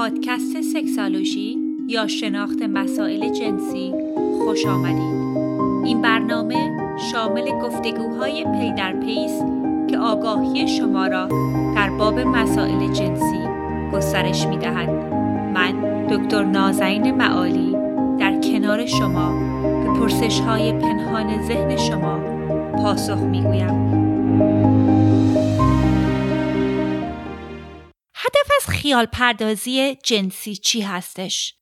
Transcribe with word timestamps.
پادکست 0.00 0.60
سکسالوژی 0.60 1.58
یا 1.88 2.06
شناخت 2.06 2.62
مسائل 2.62 3.32
جنسی 3.32 3.94
خوش 4.38 4.66
آمدید. 4.66 5.14
این 5.84 6.02
برنامه 6.02 6.76
شامل 7.12 7.50
گفتگوهای 7.50 8.44
پی 8.44 8.72
در 8.72 8.92
پیس 8.92 9.32
که 9.90 9.98
آگاهی 9.98 10.68
شما 10.68 11.06
را 11.06 11.28
در 11.76 11.90
باب 11.90 12.18
مسائل 12.18 12.92
جنسی 12.92 13.40
گسترش 13.92 14.46
می 14.46 14.58
دهد. 14.58 14.90
من 15.54 16.06
دکتر 16.10 16.44
نازنین 16.44 17.14
معالی 17.14 17.76
در 18.18 18.40
کنار 18.40 18.86
شما 18.86 19.32
به 19.62 20.00
پرسش 20.00 20.40
های 20.40 20.72
پنهان 20.72 21.42
ذهن 21.42 21.76
شما 21.76 22.18
پاسخ 22.82 23.18
می 23.18 23.42
گویم. 23.42 25.09
خیال 28.82 29.06
پردازی 29.06 29.94
جنسی 30.04 30.56
چی 30.56 30.80
هستش؟ 30.80 31.54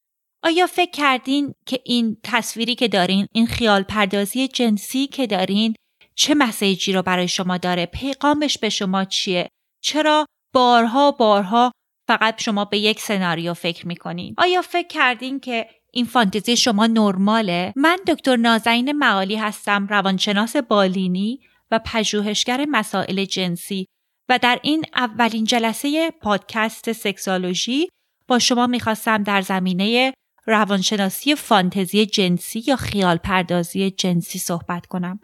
آیا 0.42 0.66
فکر 0.66 0.90
کردین 0.90 1.54
که 1.66 1.80
این 1.84 2.16
تصویری 2.22 2.74
که 2.74 2.88
دارین 2.88 3.26
این 3.32 3.46
خیال 3.46 3.82
پردازی 3.82 4.48
جنسی 4.48 5.06
که 5.06 5.26
دارین 5.26 5.74
چه 6.14 6.34
مسیجی 6.34 6.92
رو 6.92 7.02
برای 7.02 7.28
شما 7.28 7.58
داره؟ 7.58 7.86
پیغامش 7.86 8.58
به 8.58 8.68
شما 8.68 9.04
چیه؟ 9.04 9.48
چرا 9.82 10.26
بارها 10.54 11.10
بارها 11.10 11.72
فقط 12.08 12.42
شما 12.42 12.64
به 12.64 12.78
یک 12.78 13.00
سناریو 13.00 13.54
فکر 13.54 13.86
می‌کنین؟ 13.86 14.34
آیا 14.38 14.62
فکر 14.62 14.88
کردین 14.88 15.40
که 15.40 15.68
این 15.92 16.04
فانتزی 16.04 16.56
شما 16.56 16.86
نرماله؟ 16.86 17.72
من 17.76 17.98
دکتر 18.06 18.36
نازنین 18.36 18.92
معالی 18.92 19.36
هستم 19.36 19.86
روانشناس 19.86 20.56
بالینی 20.56 21.40
و 21.70 21.80
پژوهشگر 21.84 22.66
مسائل 22.70 23.24
جنسی. 23.24 23.86
و 24.28 24.38
در 24.38 24.60
این 24.62 24.84
اولین 24.94 25.44
جلسه 25.44 26.10
پادکست 26.10 26.92
سکسالوژی 26.92 27.88
با 28.28 28.38
شما 28.38 28.66
می‌خواستم 28.66 29.22
در 29.22 29.42
زمینه 29.42 30.12
روانشناسی 30.46 31.34
فانتزی 31.34 32.06
جنسی 32.06 32.64
یا 32.66 32.76
خیال 32.76 33.16
پردازی 33.16 33.90
جنسی 33.90 34.38
صحبت 34.38 34.86
کنم. 34.86 35.20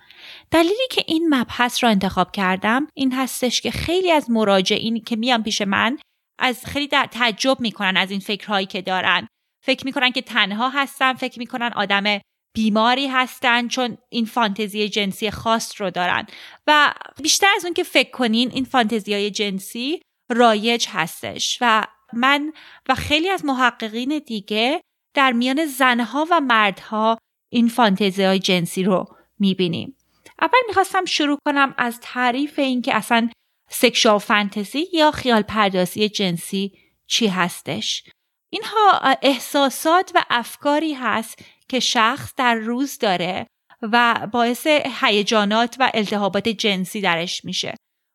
دلیلی 0.50 0.88
که 0.90 1.04
این 1.06 1.34
مبحث 1.34 1.84
را 1.84 1.90
انتخاب 1.90 2.32
کردم 2.32 2.86
این 2.94 3.12
هستش 3.12 3.60
که 3.60 3.70
خیلی 3.70 4.12
از 4.12 4.30
مراجعین 4.30 5.00
که 5.00 5.16
میان 5.16 5.42
پیش 5.42 5.62
من 5.62 5.98
از 6.38 6.66
خیلی 6.66 6.88
در 6.88 7.08
تعجب 7.10 7.60
می‌کنن 7.60 7.96
از 7.96 8.10
این 8.10 8.20
فکرهایی 8.20 8.66
که 8.66 8.82
دارن. 8.82 9.26
فکر 9.64 9.84
می‌کنن 9.84 10.10
که 10.10 10.22
تنها 10.22 10.68
هستن، 10.68 11.12
فکر 11.14 11.38
می‌کنن 11.38 11.70
آدم 11.76 12.20
بیماری 12.54 13.06
هستن 13.06 13.68
چون 13.68 13.98
این 14.08 14.24
فانتزی 14.24 14.88
جنسی 14.88 15.30
خاص 15.30 15.80
رو 15.80 15.90
دارن. 15.90 16.26
و 16.66 16.94
بیشتر 17.22 17.46
از 17.56 17.64
اون 17.64 17.74
که 17.74 17.82
فکر 17.82 18.10
کنین 18.10 18.50
این 18.50 18.64
فانتزی 18.64 19.14
های 19.14 19.30
جنسی 19.30 20.02
رایج 20.30 20.86
هستش. 20.90 21.58
و 21.60 21.86
من 22.12 22.52
و 22.88 22.94
خیلی 22.94 23.28
از 23.28 23.44
محققین 23.44 24.18
دیگه 24.18 24.80
در 25.14 25.32
میان 25.32 25.66
زنها 25.66 26.26
و 26.30 26.40
مردها 26.40 27.18
این 27.52 27.68
فانتزی 27.68 28.22
های 28.22 28.38
جنسی 28.38 28.82
رو 28.82 29.16
می‌بینیم. 29.38 29.96
اول 30.40 30.58
می‌خواستم 30.66 31.04
شروع 31.04 31.38
کنم 31.46 31.74
از 31.78 32.00
تعریف 32.02 32.58
این 32.58 32.82
که 32.82 32.96
اصلا 32.96 33.30
سکشوال 33.70 34.18
فانتزی 34.18 34.88
یا 34.92 35.10
خیال 35.10 35.42
پردازی 35.42 36.08
جنسی 36.08 36.78
چی 37.06 37.26
هستش. 37.26 38.04
اینها 38.50 39.16
احساسات 39.22 40.12
و 40.14 40.24
افکاری 40.30 40.92
هست 40.92 41.38
که 41.70 41.80
شخص 41.80 42.32
در 42.36 42.54
روز 42.54 42.98
داره 42.98 43.46
و 43.82 44.26
باعث 44.32 44.66
هیجانات 45.00 45.76
و 45.78 45.90
التهابات 45.94 46.48
جنسی 46.48 47.00
درش 47.00 47.44
میشه. 47.44 47.74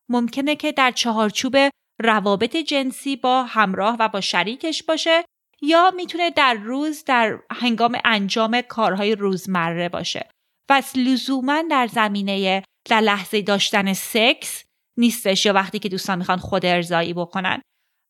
ممکنه 0.09 0.55
که 0.55 0.71
در 0.71 0.91
چهارچوب 0.91 1.57
روابط 1.99 2.55
جنسی 2.55 3.15
با 3.15 3.43
همراه 3.43 3.97
و 3.99 4.09
با 4.09 4.21
شریکش 4.21 4.83
باشه 4.83 5.23
یا 5.61 5.91
می‌تونه 5.95 6.31
در 6.31 6.53
روز 6.53 7.03
در 7.05 7.39
هنگام 7.51 7.97
انجام 8.05 8.61
کارهای 8.61 9.15
روزمره 9.15 9.89
باشه. 9.89 10.29
و 10.69 10.81
لزوما 10.95 11.63
در 11.69 11.87
زمینه 11.87 12.63
در 12.89 13.01
لحظه 13.01 13.41
داشتن 13.41 13.93
سکس 13.93 14.63
نیستش 14.97 15.45
یا 15.45 15.53
وقتی 15.53 15.79
که 15.79 15.89
دوستان 15.89 16.17
می‌خوان 16.17 16.37
خود 16.37 16.65
ارزایی 16.65 17.13
بکنن. 17.13 17.61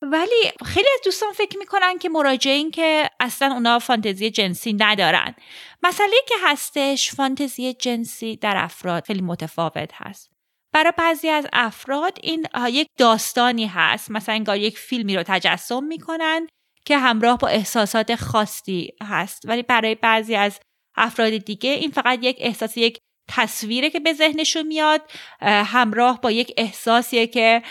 ولی 0.01 0.51
خیلی 0.65 0.87
از 0.93 1.01
دوستان 1.05 1.31
فکر 1.31 1.57
می‌کنن 1.57 1.97
که 1.97 2.09
مراجعین 2.09 2.71
که 2.71 3.09
اصلا 3.19 3.53
اونا 3.53 3.79
فانتزی 3.79 4.31
جنسی 4.31 4.73
ندارن. 4.73 5.35
مسئله 5.83 6.15
که 6.27 6.35
هستش 6.43 7.11
فانتزی 7.15 7.73
جنسی 7.73 8.35
در 8.35 8.57
افراد 8.57 9.05
خیلی 9.05 9.21
متفاوت 9.21 9.91
هست. 9.93 10.31
برای 10.73 10.93
بعضی 10.97 11.29
از 11.29 11.47
افراد 11.53 12.17
این 12.23 12.47
یک 12.69 12.87
داستانی 12.97 13.65
هست. 13.67 14.11
مثلا 14.11 14.35
انگار 14.35 14.57
یک 14.57 14.77
فیلمی 14.77 15.15
رو 15.15 15.23
تجسم 15.23 15.83
می‌کنن 15.83 16.47
که 16.85 16.97
همراه 16.97 17.37
با 17.37 17.47
احساسات 17.47 18.15
خاصی 18.15 18.93
هست. 19.03 19.41
ولی 19.45 19.63
برای 19.63 19.95
بعضی 19.95 20.35
از 20.35 20.59
افراد 20.97 21.37
دیگه 21.37 21.69
این 21.69 21.91
فقط 21.91 22.19
یک 22.21 22.37
احساس 22.39 22.77
یک 22.77 22.97
تصویره 23.29 23.89
که 23.89 23.99
به 23.99 24.13
ذهنشون 24.13 24.67
میاد 24.67 25.01
همراه 25.41 26.21
با 26.21 26.31
یک 26.31 26.53
احساسیه 26.57 27.27
که 27.27 27.61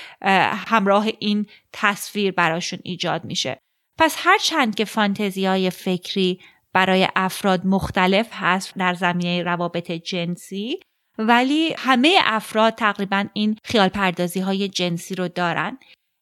همراه 0.66 1.06
این 1.18 1.46
تصویر 1.72 2.32
براشون 2.32 2.78
ایجاد 2.82 3.24
میشه. 3.24 3.60
پس 3.98 4.16
هر 4.18 4.38
چند 4.38 4.74
که 4.74 4.84
فانتزی 4.84 5.46
های 5.46 5.70
فکری 5.70 6.40
برای 6.72 7.08
افراد 7.16 7.66
مختلف 7.66 8.28
هست 8.32 8.74
در 8.76 8.94
زمینه 8.94 9.42
روابط 9.42 9.92
جنسی 9.92 10.80
ولی 11.18 11.74
همه 11.78 12.18
افراد 12.22 12.74
تقریبا 12.74 13.24
این 13.32 13.56
خیال 13.64 13.88
پردازی 13.88 14.40
های 14.40 14.68
جنسی 14.68 15.14
رو 15.14 15.28
دارن. 15.28 15.78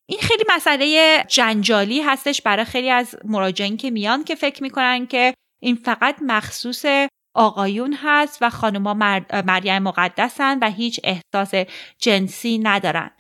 این 0.08 0.20
خیلی 0.20 0.44
مسئله 0.56 1.24
جنجالی 1.28 2.02
هستش 2.02 2.42
برای 2.42 2.64
خیلی 2.64 2.90
از 2.90 3.16
مراجعین 3.24 3.76
که 3.76 3.90
میان 3.90 4.24
که 4.24 4.34
فکر 4.34 4.62
می‌کنن 4.62 5.06
که 5.06 5.34
این 5.62 5.76
فقط 5.76 6.16
مخصوص 6.22 6.84
آقایون 7.36 7.96
هست 8.02 8.38
و 8.40 8.50
خانوما 8.50 8.94
مریم 9.46 9.78
مقدسن 9.78 10.58
و 10.58 10.70
هیچ 10.70 11.00
احساس 11.04 11.64
جنسی 11.98 12.58
ندارن. 12.58 13.10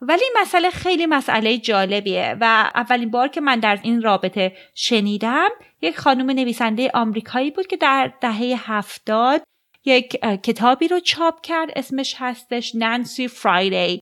ولی 0.00 0.24
مسئله 0.40 0.70
خیلی 0.70 1.06
مسئله 1.06 1.58
جالبیه 1.58 2.36
و 2.40 2.70
اولین 2.74 3.10
بار 3.10 3.28
که 3.28 3.40
من 3.40 3.60
در 3.60 3.78
این 3.82 4.02
رابطه 4.02 4.52
شنیدم 4.74 5.48
یک 5.82 5.98
خانم 5.98 6.30
نویسنده 6.30 6.90
آمریکایی 6.94 7.50
بود 7.50 7.66
که 7.66 7.76
در 7.76 8.12
دهه 8.20 8.72
هفتاد 8.72 9.42
یک 9.84 10.08
کتابی 10.42 10.88
رو 10.88 11.00
چاپ 11.00 11.40
کرد 11.42 11.70
اسمش 11.76 12.14
هستش 12.18 12.74
نانسی 12.74 13.28
فرایدی. 13.28 14.00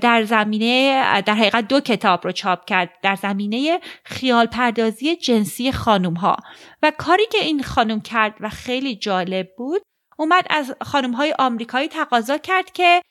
در 0.00 0.24
زمینه 0.24 1.22
در 1.22 1.34
حقیقت 1.34 1.68
دو 1.68 1.80
کتاب 1.80 2.24
رو 2.24 2.32
چاپ 2.32 2.64
کرد 2.64 2.90
در 3.02 3.16
زمینه 3.16 3.80
خیال 4.04 4.46
پردازی 4.46 5.16
جنسی 5.16 5.72
خانوم 5.72 6.14
ها 6.14 6.36
و 6.82 6.92
کاری 6.98 7.26
که 7.26 7.38
این 7.38 7.62
خانم 7.62 8.00
کرد 8.00 8.36
و 8.40 8.48
خیلی 8.48 8.96
جالب 8.96 9.48
بود 9.56 9.82
اومد 10.18 10.46
از 10.50 10.74
خانوم 10.80 11.12
های 11.12 11.34
آمریکایی 11.38 11.88
تقاضا 11.88 12.38
کرد 12.38 12.72
که 12.72 13.02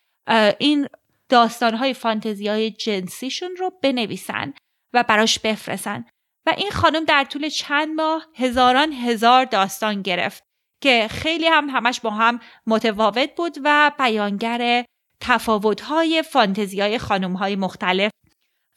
این 0.59 0.87
داستان 1.29 1.75
های 1.75 1.93
فانتزی 1.93 2.47
های 2.47 2.71
جنسیشون 2.71 3.55
رو 3.59 3.71
بنویسن 3.83 4.53
و 4.93 5.03
براش 5.03 5.39
بفرستن. 5.39 6.05
و 6.45 6.53
این 6.57 6.71
خانم 6.71 7.05
در 7.05 7.23
طول 7.23 7.49
چند 7.49 7.95
ماه 7.95 8.25
هزاران 8.35 8.93
هزار 8.93 9.45
داستان 9.45 10.01
گرفت 10.01 10.43
که 10.81 11.07
خیلی 11.07 11.47
هم 11.47 11.69
همش 11.69 11.99
با 11.99 12.09
هم 12.09 12.39
متفاوت 12.67 13.35
بود 13.35 13.57
و 13.63 13.91
بیانگر 13.99 14.85
تفاوت‌های 15.21 16.23
فانتزیای 16.23 16.95
های 17.39 17.55
مختلف 17.55 18.11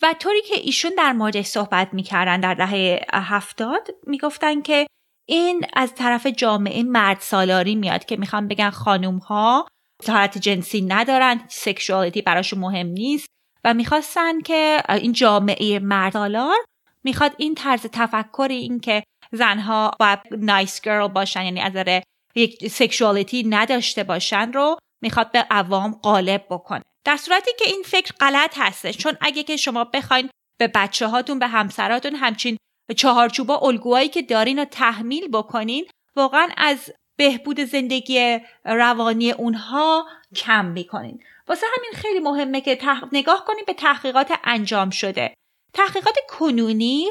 و 0.03 0.15
طوری 0.19 0.43
که 0.43 0.55
ایشون 0.55 0.93
در 0.99 1.13
موردش 1.13 1.47
صحبت 1.47 1.89
می‌کردن 1.95 2.41
در 2.41 2.55
دهه 2.55 3.01
هفتاد 3.13 3.89
می‌گفتن 4.07 4.63
که 4.63 4.87
این 5.29 5.67
از 5.73 5.95
طرف 5.95 6.27
جامعه 6.27 6.83
مرد 6.83 7.21
سالاری 7.21 7.75
میاد 7.75 8.05
که 8.05 8.17
می‌خوان 8.17 8.49
بگن 8.49 8.71
خانوم 8.71 9.19
ها 9.19 9.67
حالت 10.09 10.39
جنسی 10.39 10.81
ندارن 10.83 11.41
سکشوالیتی 11.49 12.23
براشون 12.23 12.59
مهم 12.59 12.87
نیست 12.87 13.27
و 13.65 13.75
می‌خواستن 13.75 14.41
که 14.41 14.83
این 14.89 15.13
جامعه 15.13 15.79
مرد 15.79 16.13
سالار 16.13 16.57
می‌خواد 17.05 17.35
این 17.39 17.55
طرز 17.55 17.87
تفکری 17.93 18.57
این 18.57 18.81
که 18.81 19.05
زنها 19.33 19.91
باید 20.01 20.21
نایس 20.31 20.81
گرل 20.81 21.09
باشن 21.09 21.43
یعنی 21.43 21.61
از 21.61 22.03
یک 22.35 22.69
سکشوالیتی 22.69 23.45
نداشته 23.49 24.05
باشن 24.05 24.53
رو 24.53 24.79
می‌خواد 25.05 25.33
به 25.33 25.47
عوام 25.51 26.01
غالب 26.03 26.47
بکنه. 26.51 26.83
در 27.05 27.17
صورتی 27.17 27.51
که 27.59 27.65
این 27.69 27.83
فکر 27.85 28.13
غلط 28.21 28.55
هستش 28.59 28.97
چون 28.97 29.17
اگه 29.21 29.43
که 29.43 29.57
شما 29.57 29.85
بخواین 29.85 30.31
به 30.59 30.69
بچه 30.69 31.07
هاتون 31.07 31.39
به 31.39 31.47
همسراتون 31.47 32.15
همچین 32.15 32.57
چهارچوبا 32.97 33.59
الگوهایی 33.59 34.09
که 34.09 34.23
دارین 34.23 34.59
رو 34.59 34.65
تحمیل 34.65 35.29
بکنین 35.29 35.87
واقعا 36.17 36.49
از 36.57 36.93
بهبود 37.19 37.61
زندگی 37.61 38.39
روانی 38.65 39.31
اونها 39.31 40.07
کم 40.37 40.65
می‌کنین. 40.65 41.23
واسه 41.49 41.67
همین 41.77 41.91
خیلی 41.95 42.21
مهمه 42.21 42.61
که 42.61 42.79
نگاه 43.13 43.45
کنیم 43.45 43.65
به 43.67 43.75
تحقیقات 43.75 44.33
انجام 44.45 44.91
شده. 44.91 45.35
تحقیقات 45.73 46.15
کنونی 46.29 47.07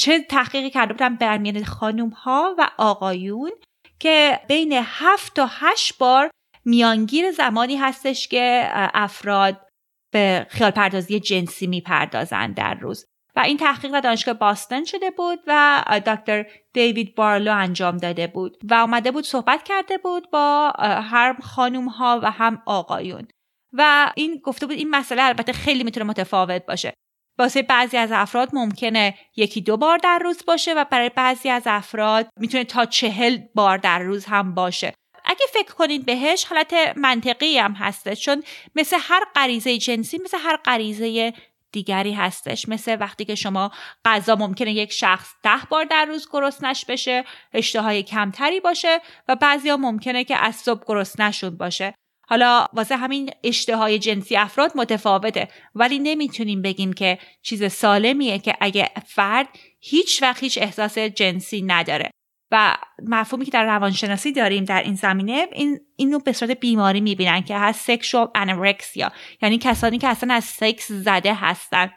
چه 0.00 0.20
تحقیقی 0.20 0.70
کرده 0.70 0.92
بودن 0.92 1.14
در 1.14 1.38
میان 1.38 1.64
خانوم 1.64 2.08
ها 2.08 2.54
و 2.58 2.70
آقایون 2.78 3.50
که 3.98 4.40
بین 4.48 4.72
هفت 4.72 5.34
تا 5.34 5.48
هشت 5.50 5.98
بار 5.98 6.30
میانگیر 6.66 7.30
زمانی 7.30 7.76
هستش 7.76 8.28
که 8.28 8.68
افراد 8.74 9.66
به 10.12 10.46
خیال 10.50 10.70
پردازی 10.70 11.20
جنسی 11.20 11.66
می‌پردازند 11.66 12.54
در 12.54 12.74
روز. 12.74 13.04
و 13.36 13.40
این 13.40 13.56
تحقیق 13.56 13.92
در 13.92 14.00
دانشگاه 14.00 14.34
باستن 14.34 14.84
شده 14.84 15.10
بود 15.10 15.38
و 15.46 15.84
دکتر 16.06 16.46
دیوید 16.72 17.14
بارلو 17.14 17.52
انجام 17.54 17.96
داده 17.96 18.26
بود 18.26 18.56
و 18.70 18.74
آمده 18.74 19.10
بود 19.10 19.24
صحبت 19.24 19.62
کرده 19.62 19.98
بود 19.98 20.30
با 20.30 20.72
هم 20.80 21.36
خانوم 21.42 21.88
ها 21.88 22.20
و 22.22 22.30
هم 22.30 22.62
آقایون. 22.66 23.28
و 23.72 24.12
این 24.16 24.40
گفته 24.44 24.66
بود 24.66 24.76
این 24.76 24.90
مسئله 24.90 25.22
البته 25.22 25.52
خیلی 25.52 25.84
می‌تونه 25.84 26.06
متفاوت 26.06 26.66
باشه. 26.66 26.92
واسه 27.38 27.62
بعضی 27.62 27.96
از 27.96 28.12
افراد 28.12 28.50
ممکنه 28.52 29.14
یکی 29.36 29.60
دو 29.60 29.76
بار 29.76 29.98
در 29.98 30.18
روز 30.18 30.42
باشه 30.46 30.74
و 30.74 30.84
برای 30.90 31.10
بعضی 31.16 31.48
از 31.48 31.62
افراد 31.66 32.28
می‌تونه 32.40 32.64
تا 32.64 32.84
چهل 32.84 33.38
بار 33.54 33.78
در 33.78 33.98
روز 33.98 34.24
هم 34.24 34.54
باشه. 34.54 34.92
اگه 35.26 35.46
فکر 35.52 35.74
کنید 35.74 36.06
بهش 36.06 36.44
حالت 36.44 36.74
منطقی 36.96 37.58
هم 37.58 37.72
هسته 37.72 38.16
چون 38.16 38.42
مثل 38.74 38.96
هر 39.00 39.22
غریزه 39.34 39.78
جنسی 39.78 40.18
مثل 40.24 40.38
هر 40.40 40.56
غریزه 40.56 41.32
دیگری 41.72 42.12
هستش. 42.12 42.68
مثل 42.68 42.96
وقتی 43.00 43.24
که 43.24 43.34
شما 43.34 43.70
غذا 44.04 44.36
ممکنه 44.36 44.72
یک 44.72 44.92
شخص 44.92 45.28
ده 45.42 45.58
بار 45.70 45.84
در 45.84 46.04
روز 46.04 46.28
گرسنش 46.32 46.84
بشه 46.84 47.24
اشتهای 47.52 48.02
کمتری 48.02 48.60
باشه 48.60 49.00
و 49.28 49.36
بعضیا 49.36 49.76
ممکنه 49.76 50.24
که 50.24 50.36
از 50.36 50.56
صبح 50.56 50.84
گرسنشون 50.86 51.56
باشه. 51.56 51.94
حالا 52.28 52.66
واسه 52.72 52.96
همین 52.96 53.30
اشتهای 53.44 53.98
جنسی 53.98 54.36
افراد 54.36 54.72
متفاوته 54.74 55.48
ولی 55.74 55.98
نمی‌تونیم 55.98 56.62
بگیم 56.62 56.92
که 56.92 57.18
چیز 57.42 57.72
سالمیه 57.72 58.38
که 58.38 58.54
اگه 58.60 58.90
فرد 59.06 59.48
هیچ 59.80 60.22
وقت 60.22 60.42
هیچ 60.42 60.58
احساس 60.58 60.98
جنسی 60.98 61.62
نداره. 61.62 62.10
و 62.50 62.76
مفهومی 63.02 63.44
که 63.44 63.50
در 63.50 63.64
روانشناسی 63.64 64.32
داریم 64.32 64.64
در 64.64 64.82
این 64.82 64.94
زمینه 64.94 65.46
این 65.52 65.80
اینو 65.96 66.18
به 66.18 66.32
صورت 66.32 66.50
بیماری 66.50 67.00
می‌بینن 67.00 67.42
که 67.42 67.58
هست 67.58 67.86
سکشوال 67.86 68.28
انورکسیا 68.34 69.12
یعنی 69.42 69.58
کسانی 69.58 69.98
که 69.98 70.08
اصلا 70.08 70.34
از 70.34 70.44
سکس 70.44 70.92
زده 70.92 71.34
هستن 71.34 71.90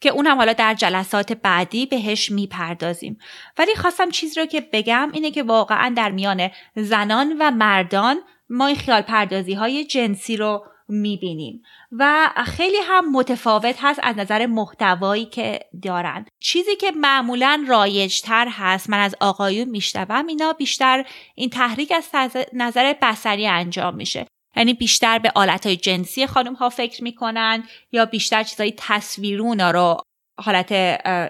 که 0.00 0.10
اون 0.10 0.26
هم 0.26 0.36
حالا 0.36 0.52
در 0.52 0.74
جلسات 0.74 1.32
بعدی 1.32 1.86
بهش 1.86 2.30
می‌پردازیم. 2.30 3.18
ولی 3.58 3.74
خواستم 3.74 4.10
چیز 4.10 4.38
رو 4.38 4.46
که 4.46 4.60
بگم 4.72 5.10
اینه 5.12 5.30
که 5.30 5.42
واقعا 5.42 5.94
در 5.96 6.10
میان 6.10 6.50
زنان 6.76 7.36
و 7.40 7.50
مردان 7.50 8.16
ما 8.48 8.66
این 8.66 8.76
خیال 8.76 9.02
پردازی 9.02 9.54
های 9.54 9.84
جنسی 9.84 10.36
رو 10.36 10.64
می‌بینیم. 10.88 11.62
و 11.92 12.30
خیلی 12.46 12.76
هم 12.82 13.12
متفاوت 13.12 13.76
هست 13.80 14.00
از 14.02 14.18
نظر 14.18 14.46
محتوایی 14.46 15.24
که 15.24 15.60
دارن. 15.82 16.26
چیزی 16.40 16.76
که 16.76 16.90
معمولا 16.96 17.64
رایجتر 17.68 18.48
هست 18.50 18.90
من 18.90 19.00
از 19.00 19.14
آقایون 19.20 19.68
میشنوم 19.68 20.26
اینا 20.26 20.52
بیشتر 20.52 21.04
این 21.34 21.50
تحریک 21.50 21.92
از 21.92 22.10
نظر 22.52 22.94
بسری 23.02 23.46
انجام 23.46 23.94
میشه. 23.94 24.26
یعنی 24.56 24.74
بیشتر 24.74 25.18
به 25.18 25.32
های 25.64 25.76
جنسی 25.76 26.26
خانم 26.26 26.54
ها 26.54 26.68
فکر 26.68 27.04
می‌کنن 27.04 27.64
یا 27.92 28.04
بیشتر 28.04 28.42
چیزای 28.42 28.74
تصویرون 28.76 29.60
رو 29.60 29.96
حالت 30.40 30.68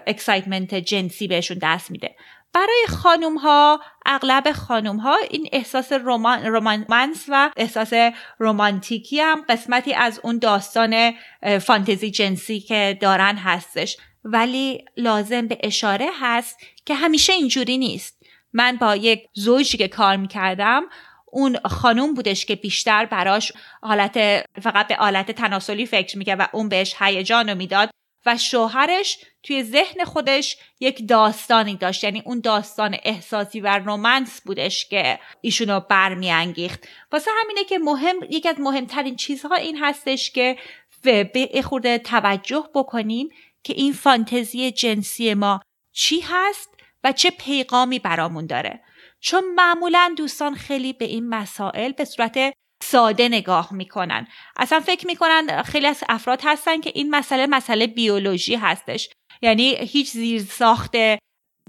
اکسایتمنت 0.07 0.75
جنسی 0.75 1.27
بهشون 1.27 1.57
دست 1.61 1.91
میده. 1.91 2.15
برای 2.53 2.85
خانوم 2.89 3.37
ها 3.37 3.81
اغلب 4.05 4.51
خانوم 4.51 4.97
ها 4.97 5.17
این 5.29 5.49
احساس 5.51 5.93
رومان، 5.93 6.45
رومانس 6.45 7.25
و 7.27 7.51
احساس 7.57 7.93
رومانتیکی 8.39 9.19
هم 9.19 9.41
قسمتی 9.49 9.93
از 9.93 10.19
اون 10.23 10.39
داستان 10.39 11.13
فانتزی 11.61 12.11
جنسی 12.11 12.59
که 12.59 12.97
دارن 13.01 13.37
هستش. 13.37 13.97
ولی 14.23 14.85
لازم 14.97 15.47
به 15.47 15.57
اشاره 15.63 16.09
هست 16.21 16.57
که 16.85 16.95
همیشه 16.95 17.33
اینجوری 17.33 17.77
نیست. 17.77 18.23
من 18.53 18.75
با 18.75 18.95
یک 18.95 19.27
زوجی 19.33 19.77
که 19.77 19.87
کار 19.87 20.15
می‌کردم 20.15 20.81
اون 21.25 21.57
خانوم 21.65 22.13
بودش 22.13 22.45
که 22.45 22.55
بیشتر 22.55 23.05
براش 23.05 23.51
حالت 23.81 24.45
فقط 24.61 24.87
به 24.87 24.95
حالت 24.95 25.31
تناسلی 25.31 25.85
فکر 25.85 26.17
می‌کرد 26.17 26.39
و 26.39 26.47
اون 26.53 26.69
بهش 26.69 26.95
هیجان 26.99 27.49
رو 27.49 27.55
می‌داد. 27.55 27.89
و 28.25 28.37
شوهرش 28.37 29.17
توی 29.43 29.63
ذهن 29.63 30.03
خودش 30.03 30.57
یک 30.79 31.07
داستانی 31.07 31.75
داشت. 31.75 32.03
یعنی 32.03 32.21
اون 32.25 32.39
داستان 32.39 32.97
احساسی 33.03 33.59
و 33.59 33.79
رومنس 33.79 34.41
بودش 34.41 34.85
که 34.89 35.19
ایشونو 35.41 35.79
برمیانگیخت. 35.79 36.87
واسه 37.11 37.31
همینه 37.43 37.63
که 37.63 37.79
مهم 37.79 38.15
یکی 38.29 38.49
از 38.49 38.59
مهمترین 38.59 39.15
چیزها 39.15 39.55
این 39.55 39.77
هستش 39.77 40.31
که 40.31 40.57
به 41.03 41.61
خورده 41.63 41.97
توجه 41.97 42.69
بکنیم 42.75 43.29
که 43.63 43.73
این 43.73 43.93
فانتزی 43.93 44.71
جنسی 44.71 45.33
ما 45.33 45.61
چی 45.93 46.19
هست 46.19 46.69
و 47.03 47.11
چه 47.11 47.29
پیغامی 47.29 47.99
برامون 47.99 48.45
داره. 48.45 48.83
چون 49.19 49.43
معمولا 49.55 50.13
دوستان 50.17 50.55
خیلی 50.55 50.93
به 50.93 51.05
این 51.05 51.29
مسائل 51.29 51.91
به 51.91 52.05
صورت 52.05 52.53
ساده 52.93 53.29
نگاه 53.29 53.73
می‌کنن. 53.73 54.27
اصلا 54.57 54.79
فکر 54.79 55.07
می‌کنن 55.07 55.61
خیلی 55.63 55.87
از 55.87 56.03
افراد 56.09 56.41
هستن 56.43 56.81
که 56.81 56.91
این 56.95 57.09
مسئله 57.15 57.47
مسئله 57.47 57.87
بیولوژی 57.87 58.55
هستش. 58.55 59.09
یعنی 59.41 59.75
هیچ 59.75 60.11
زیر 60.11 60.41
ساخت 60.41 60.95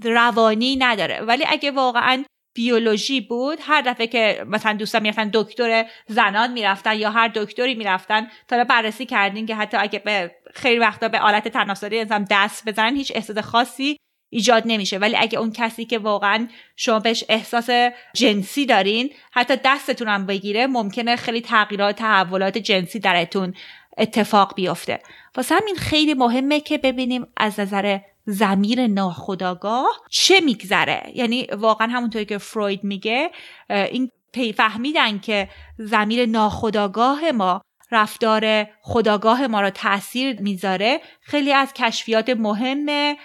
روانی 0.03 0.75
نداره. 0.75 1.21
ولی 1.21 1.45
اگه 1.47 1.71
واقعا 1.71 2.23
بیولوژی 2.55 3.21
بود 3.21 3.59
هر 3.61 3.81
دفعه 3.81 4.07
که 4.07 4.45
مثلا 4.47 4.73
دوستان 4.73 5.01
می‌رفتن 5.01 5.29
دکتر 5.33 5.85
زنان 6.07 6.51
می‌رفتن 6.51 6.99
یا 6.99 7.11
هر 7.11 7.27
دکتری 7.27 7.75
می‌رفتن 7.75 8.27
تا 8.47 8.63
بررسی 8.63 9.05
کردین 9.05 9.45
که 9.45 9.55
حتی 9.55 9.77
اگه 9.77 9.99
به 9.99 10.35
خیلی 10.53 10.79
وقتا 10.79 11.07
به 11.07 11.19
آلت 11.19 11.47
تناسلی 11.47 11.99
انسان 11.99 12.27
دست 12.31 12.69
بزنن 12.69 12.95
هیچ 12.95 13.11
احساس 13.15 13.37
خاصی 13.37 13.97
ایجاد 14.35 14.63
نمیشه. 14.65 14.97
ولی 14.97 15.15
اگه 15.17 15.39
اون 15.39 15.51
کسی 15.51 15.85
که 15.85 15.99
واقعا 15.99 16.47
شما 16.75 16.99
بهش 16.99 17.23
احساس 17.29 17.69
جنسی 18.13 18.65
دارین 18.65 19.09
حتی 19.31 19.53
دستتون 19.65 20.07
هم 20.07 20.25
بگیره 20.25 20.67
ممکنه 20.67 21.15
خیلی 21.15 21.41
تغییرات 21.41 21.95
تحولات 21.95 22.57
جنسی 22.57 22.99
درتون 22.99 23.53
اتفاق 23.97 24.55
بیفته. 24.55 24.99
واسه 25.35 25.55
همین 25.55 25.75
خیلی 25.75 26.13
مهمه 26.13 26.59
که 26.59 26.77
ببینیم 26.77 27.27
از 27.37 27.59
نظر 27.59 27.99
زمیر 28.25 28.87
ناخداگاه 28.87 30.01
چه 30.09 30.39
میگذره. 30.39 31.11
یعنی 31.13 31.47
واقعا 31.57 31.87
همونطوری 31.87 32.25
که 32.25 32.37
فروید 32.37 32.83
میگه 32.83 33.31
این 33.69 34.11
فهمیدن 34.57 35.19
که 35.19 35.49
زمیر 35.77 36.25
ناخداگاه 36.25 37.31
ما 37.31 37.61
رفتار 37.91 38.67
خداگاه 38.81 39.47
ما 39.47 39.61
را 39.61 39.69
تاثیر 39.69 40.41
می‌ذاره 40.41 41.01
خیلی 41.21 41.53
از 41.53 41.73
کشفیات 41.73 42.29
مهم 42.29 43.15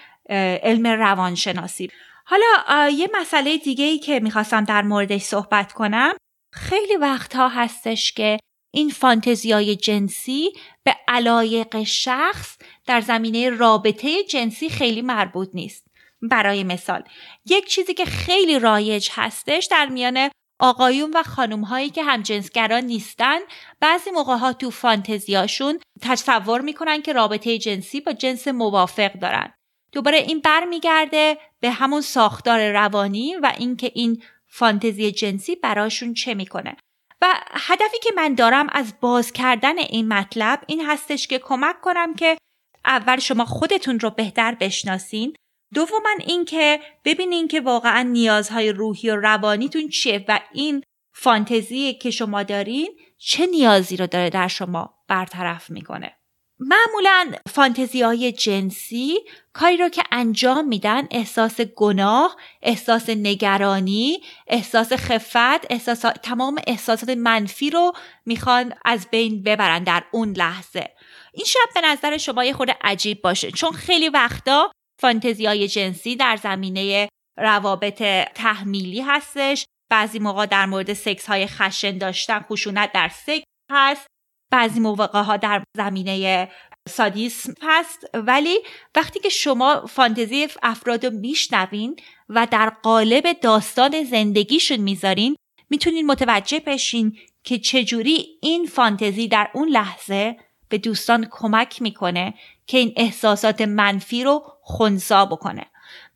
علم 0.63 0.87
روانشناسی. 0.87 1.89
حالا 2.25 2.89
یه 2.89 3.09
مسئله 3.13 3.57
دیگه 3.57 3.85
ای 3.85 3.99
که 3.99 4.19
می‌خواستم 4.19 4.63
در 4.63 4.81
موردش 4.81 5.21
صحبت 5.21 5.73
کنم 5.73 6.13
خیلی 6.53 6.95
وقتها 6.95 7.47
هستش 7.47 8.11
که 8.11 8.39
این 8.73 8.89
فانتزیای 8.89 9.75
جنسی 9.75 10.53
به 10.83 10.95
علایق 11.07 11.83
شخص 11.83 12.57
در 12.87 13.01
زمینه 13.01 13.49
رابطه 13.49 14.23
جنسی 14.23 14.69
خیلی 14.69 15.01
مربوط 15.01 15.49
نیست. 15.53 15.87
برای 16.21 16.63
مثال 16.63 17.03
یک 17.45 17.67
چیزی 17.67 17.93
که 17.93 18.05
خیلی 18.05 18.59
رایج 18.59 19.09
هستش 19.11 19.65
در 19.71 19.85
میان 19.85 20.29
آقایون 20.59 21.11
و 21.15 21.23
خانوم 21.23 21.61
هایی 21.61 21.89
که 21.89 22.03
همجنسگران 22.03 22.83
نیستن 22.83 23.39
بعضی 23.79 24.11
موقع 24.11 24.35
ها 24.35 24.53
تو 24.53 24.69
فانتزیاشون 24.69 25.79
تصور 26.01 26.61
می‌کنن 26.61 27.01
که 27.01 27.13
رابطه 27.13 27.57
جنسی 27.57 28.01
با 28.01 28.13
جنس 28.13 28.47
موافق 28.47 29.13
دارن. 29.13 29.53
دوباره 29.91 30.17
این 30.17 30.39
برمیگرده 30.39 31.37
به 31.59 31.71
همون 31.71 32.01
ساختار 32.01 32.71
روانی 32.71 33.35
و 33.35 33.53
اینکه 33.57 33.91
این 33.95 34.23
فانتزی 34.47 35.11
جنسی 35.11 35.55
براشون 35.55 36.13
چه 36.13 36.33
می‌کنه. 36.33 36.77
و 37.21 37.25
هدفی 37.51 37.99
که 38.03 38.11
من 38.15 38.35
دارم 38.35 38.67
از 38.71 38.93
باز 39.01 39.31
کردن 39.31 39.77
این 39.77 40.07
مطلب 40.07 40.63
این 40.67 40.85
هستش 40.85 41.27
که 41.27 41.39
کمک 41.39 41.81
کنم 41.81 42.13
که 42.13 42.37
اول 42.85 43.19
شما 43.19 43.45
خودتون 43.45 43.99
رو 43.99 44.09
بهتر 44.09 44.55
بشناسین. 44.55 45.35
دوما 45.73 45.99
اینکه 46.19 46.79
ببینین 47.05 47.47
که 47.47 47.61
واقعا 47.61 48.01
نیازهای 48.01 48.71
روحی 48.71 49.09
و 49.09 49.15
روانیتون 49.15 49.89
چیه 49.89 50.25
و 50.27 50.39
این 50.53 50.83
فانتزی 51.13 51.93
که 51.93 52.11
شما 52.11 52.43
دارین 52.43 52.89
چه 53.17 53.45
نیازی 53.45 53.97
رو 53.97 54.07
داره 54.07 54.29
در 54.29 54.47
شما 54.47 54.93
برطرف 55.07 55.69
می‌کنه. 55.69 56.17
معمولا 56.63 57.31
فانتزی 57.49 58.01
های 58.01 58.31
جنسی 58.31 59.19
کاری 59.53 59.77
رو 59.77 59.89
که 59.89 60.03
انجام 60.11 60.67
میدن 60.67 61.07
احساس 61.11 61.61
گناه، 61.61 62.35
احساس 62.61 63.09
نگرانی، 63.09 64.21
احساس 64.47 64.93
خفت، 64.93 65.71
احساس 65.71 66.05
تمام 66.23 66.59
احساسات 66.67 67.09
منفی 67.09 67.69
رو 67.69 67.91
می‌خوان 68.25 68.73
از 68.85 69.07
بین 69.11 69.43
ببرن 69.43 69.83
در 69.83 70.03
اون 70.11 70.33
لحظه. 70.37 70.89
این 71.33 71.45
شب 71.45 71.81
به 71.81 71.81
نظر 71.81 72.17
شما 72.17 72.43
یه 72.45 72.53
خود 72.53 72.69
عجیب 72.81 73.21
باشه 73.21 73.51
چون 73.51 73.71
خیلی 73.71 74.09
وقتا 74.09 74.71
فانتزی 75.01 75.45
های 75.45 75.67
جنسی 75.67 76.15
در 76.15 76.35
زمینه 76.35 77.09
روابط 77.37 78.03
تحمیلی 78.35 79.01
هستش 79.01 79.65
بعضی 79.91 80.19
موقع 80.19 80.45
در 80.45 80.65
مورد 80.65 80.93
سکس 80.93 81.27
های 81.27 81.47
خشن 81.47 81.97
داشتن 81.97 82.39
خشونت 82.39 82.91
در 82.91 83.09
سکس 83.09 83.43
هست 83.71 84.10
بعضی 84.51 84.79
موقع 84.79 85.21
ها 85.21 85.37
در 85.37 85.63
زمینه 85.77 86.49
سادیسم 86.89 87.53
هست 87.61 88.05
ولی 88.13 88.59
وقتی 88.95 89.19
که 89.19 89.29
شما 89.29 89.85
فانتزی 89.85 90.47
افراد 90.63 91.05
رو 91.05 91.11
میشنوین 91.11 91.95
و 92.29 92.47
در 92.51 92.69
قالب 92.83 93.39
داستان 93.41 94.03
زندگیشون 94.03 94.77
می‌ذارین 94.77 95.35
می‌تونین 95.69 96.05
متوجه 96.05 96.59
بشین 96.59 97.17
که 97.43 97.59
چجوری 97.59 98.25
این 98.41 98.65
فانتزی 98.65 99.27
در 99.27 99.49
اون 99.53 99.69
لحظه 99.69 100.37
به 100.69 100.77
دوستان 100.77 101.27
کمک 101.31 101.81
می‌کنه 101.81 102.33
که 102.67 102.77
این 102.77 102.93
احساسات 102.97 103.61
منفی 103.61 104.23
رو 104.23 104.43
خونسا 104.61 105.25
بکنه. 105.25 105.70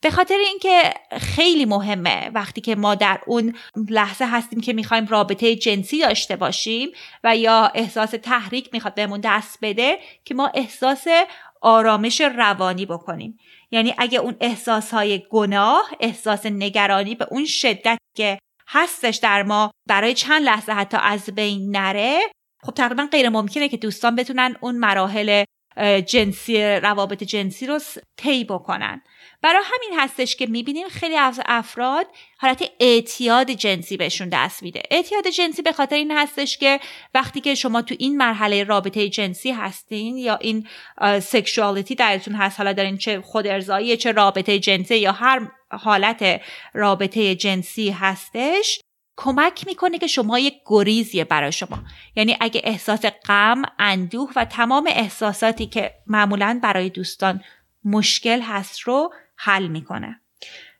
به 0.05 0.11
خاطر 0.11 0.37
اینکه 0.37 0.93
خیلی 1.17 1.65
مهمه 1.65 2.31
وقتی 2.33 2.61
که 2.61 2.75
ما 2.75 2.95
در 2.95 3.19
اون 3.27 3.55
لحظه 3.89 4.25
هستیم 4.25 4.61
که 4.61 4.73
می‌خوایم 4.73 5.05
رابطه 5.07 5.55
جنسی 5.55 5.99
داشته 5.99 6.35
باشیم 6.35 6.89
و 7.23 7.37
یا 7.37 7.71
احساس 7.75 8.09
تحریک 8.11 8.69
می‌خواد 8.73 8.95
بهمون 8.95 9.19
دست 9.23 9.59
بده 9.61 9.99
که 10.25 10.33
ما 10.33 10.51
احساس 10.53 11.07
آرامش 11.61 12.21
روانی 12.21 12.85
بکنیم. 12.85 13.37
یعنی 13.71 13.93
اگه 13.97 14.19
اون 14.19 14.35
احساس 14.41 14.93
های 14.93 15.23
گناه 15.29 15.91
احساس 15.99 16.45
نگرانی 16.45 17.15
به 17.15 17.27
اون 17.31 17.45
شدت 17.45 17.97
که 18.15 18.39
هستش 18.67 19.15
در 19.15 19.43
ما 19.43 19.71
برای 19.87 20.13
چند 20.13 20.43
لحظه 20.43 20.71
حتی 20.71 20.97
از 21.01 21.29
بین 21.29 21.71
نره 21.71 22.19
خب 22.63 22.73
تقریبا 22.73 23.07
غیر 23.11 23.29
ممکنه 23.29 23.69
که 23.69 23.77
دوستان 23.77 24.15
بتونن 24.15 24.55
اون 24.61 24.77
مراحل 24.77 25.43
جنسی 26.05 26.63
روابط 26.63 27.23
جنسی 27.23 27.67
رو 27.67 27.79
طی 28.17 28.43
بکنن. 28.43 29.01
برای 29.45 29.63
همین 29.65 29.99
هستش 29.99 30.35
که 30.35 30.45
می‌بینیم 30.45 30.87
خیلی 30.87 31.17
از 31.17 31.41
افراد 31.45 32.07
حالت 32.37 32.71
اعتیاد 32.79 33.51
جنسی 33.51 33.97
بهشون 33.97 34.29
دست 34.29 34.63
میده. 34.63 34.83
اعتیاد 34.91 35.27
جنسی 35.27 35.61
به 35.61 35.71
خاطر 35.71 35.95
این 35.95 36.11
هستش 36.11 36.57
که 36.57 36.79
وقتی 37.13 37.41
که 37.41 37.55
شما 37.55 37.81
تو 37.81 37.95
این 37.99 38.17
مرحله 38.17 38.63
رابطه 38.63 39.09
جنسی 39.09 39.51
هستین 39.51 40.17
یا 40.17 40.35
این 40.35 40.67
سکشوالیتی 41.21 41.95
درتون 41.95 42.35
هست 42.35 42.57
حالا 42.59 42.73
دارین 42.73 42.97
چه 42.97 43.21
خود 43.21 43.47
ارزایی 43.47 43.97
چه 43.97 44.11
رابطه 44.11 44.59
جنسی 44.59 44.95
یا 44.95 45.11
هر 45.11 45.47
حالت 45.71 46.41
رابطه 46.73 47.35
جنسی 47.35 47.89
هستش 47.89 48.79
کمک 49.17 49.67
می‌کنه 49.67 49.97
که 49.97 50.07
شما 50.07 50.39
یک 50.39 50.53
گریزیه 50.65 51.23
برای 51.23 51.51
شما. 51.51 51.79
یعنی 52.15 52.37
اگه 52.39 52.61
احساس 52.63 53.05
غم 53.05 53.61
اندوه 53.79 54.31
و 54.35 54.45
تمام 54.45 54.87
احساساتی 54.87 55.65
که 55.65 55.91
معمولا 56.07 56.59
برای 56.63 56.89
دوستان 56.89 57.43
مشکل 57.87 58.41
هست 58.41 58.79
رو 58.79 59.13
حل 59.37 59.67
می‌کنه. 59.67 60.21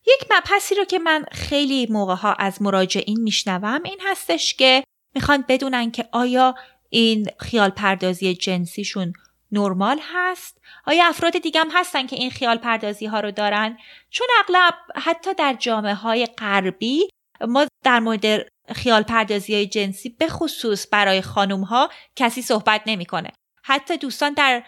یک 0.08 0.28
مبحثی 0.32 0.76
رو 0.76 0.86
که 0.86 1.00
من 1.00 1.26
خیلی 1.32 1.88
موقع 1.90 2.16
ها 2.16 2.34
از 2.34 2.62
مراجعین 2.62 3.22
میشنوم 3.22 3.84
این 3.84 4.00
هستش 4.04 4.54
که 4.54 4.84
می‌خوان 5.16 5.46
بدونن 5.48 5.92
که 5.92 6.10
آیا 6.12 6.56
این 6.90 7.28
خیال 7.40 7.70
پردازی 7.70 8.36
جنسیشون 8.36 9.14
نرمال 9.52 10.00
هست؟ 10.14 10.58
آیا 10.86 11.08
افراد 11.08 11.40
دیگه 11.40 11.60
هم 11.60 11.70
هستن 11.74 12.08
که 12.08 12.16
این 12.16 12.30
خیال 12.30 12.58
پردازی 12.58 13.06
ها 13.06 13.20
رو 13.20 13.32
دارن؟ 13.32 13.78
چون 14.10 14.28
اغلب 14.40 14.74
حتی 14.96 15.34
در 15.34 15.54
جامعه 15.60 15.94
های 15.94 16.26
غربی 16.26 17.10
ما 17.42 17.68
در 17.84 18.00
مورد 18.00 18.48
خیال 18.76 19.04
پردازی 19.04 19.66
جنسی 19.66 20.10
به 20.10 20.28
خصوص 20.28 20.88
برای 20.92 21.22
خانم 21.22 21.62
ها 21.62 21.90
کسی 22.16 22.42
صحبت 22.42 22.82
نمی‌کنه. 22.86 23.32
حتی 23.64 23.98
دوستان 23.98 24.34
در 24.34 24.64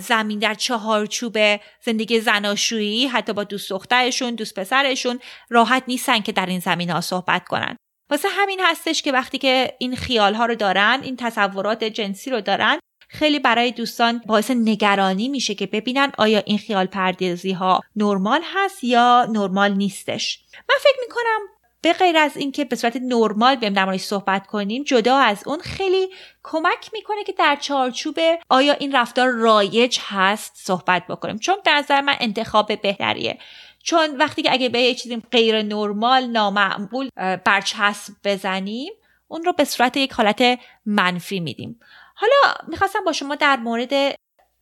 زمین 0.00 0.38
در 0.38 0.54
چهارچوب 0.54 1.36
زندگی 1.84 2.20
زناشویی 2.20 3.06
حتی 3.06 3.32
با 3.32 3.44
دوست 3.44 3.70
دخترشون 3.70 4.34
دوست 4.34 4.58
پسرشون 4.58 5.20
راحت 5.50 5.82
نیستن 5.88 6.20
که 6.20 6.32
در 6.32 6.46
این 6.46 6.60
زمین 6.60 6.90
ها 6.90 7.00
صحبت 7.00 7.44
کنن. 7.48 7.76
واسه 8.10 8.28
همین 8.28 8.60
هستش 8.62 9.02
که 9.02 9.12
وقتی 9.12 9.38
که 9.38 9.74
این 9.78 9.96
خیال 9.96 10.34
ها 10.34 10.46
رو 10.46 10.54
دارن 10.54 11.00
این 11.02 11.16
تصورات 11.16 11.84
جنسی 11.84 12.30
رو 12.30 12.40
دارن 12.40 12.78
خیلی 13.08 13.38
برای 13.38 13.70
دوستان 13.70 14.22
باعث 14.26 14.50
نگرانی 14.50 15.28
میشه 15.28 15.54
که 15.54 15.66
ببینن 15.66 16.12
آیا 16.18 16.42
این 16.46 16.58
خیال 16.58 16.86
پردازی 16.86 17.52
ها 17.52 17.80
نرمال 17.96 18.40
هست 18.54 18.84
یا 18.84 19.26
نرمال 19.30 19.72
نیستش. 19.72 20.44
من 20.68 20.76
فکر 20.80 21.00
می‌کنم 21.00 21.53
به 21.84 21.92
غیر 21.92 22.16
از 22.16 22.36
اینکه 22.36 22.64
به 22.64 22.76
صورت 22.76 22.96
نرمال 22.96 23.56
بیم 23.56 23.72
در 23.72 23.96
صحبت 23.96 24.46
کنیم 24.46 24.82
جدا 24.82 25.16
از 25.16 25.42
اون 25.46 25.60
خیلی 25.60 26.08
کمک 26.42 26.90
می‌کنه 26.92 27.24
که 27.24 27.32
در 27.32 27.56
چارچوب 27.56 28.18
آیا 28.48 28.72
این 28.72 28.96
رفتار 28.96 29.28
رایج 29.28 29.98
هست 30.02 30.52
صحبت 30.56 31.06
بکنیم. 31.06 31.38
چون 31.38 31.56
در 31.64 31.74
نظر 31.74 32.00
من 32.00 32.16
انتخاب 32.20 32.80
بهتریه. 32.82 33.38
چون 33.82 34.16
وقتی 34.16 34.42
که 34.42 34.52
اگه 34.52 34.68
به 34.68 34.80
یه 34.80 34.94
چیزی 34.94 35.22
غیر 35.32 35.62
نرمال 35.62 36.26
نامعمول 36.26 37.08
برچسب 37.44 38.12
بزنیم 38.24 38.92
اون 39.28 39.44
رو 39.44 39.52
به 39.52 39.64
صورت 39.64 39.96
یک 39.96 40.12
حالت 40.12 40.58
منفی 40.86 41.40
میدیم. 41.40 41.80
حالا 42.14 42.54
می‌خواستم 42.68 43.04
با 43.04 43.12
شما 43.12 43.34
در 43.34 43.56
مورد 43.56 43.92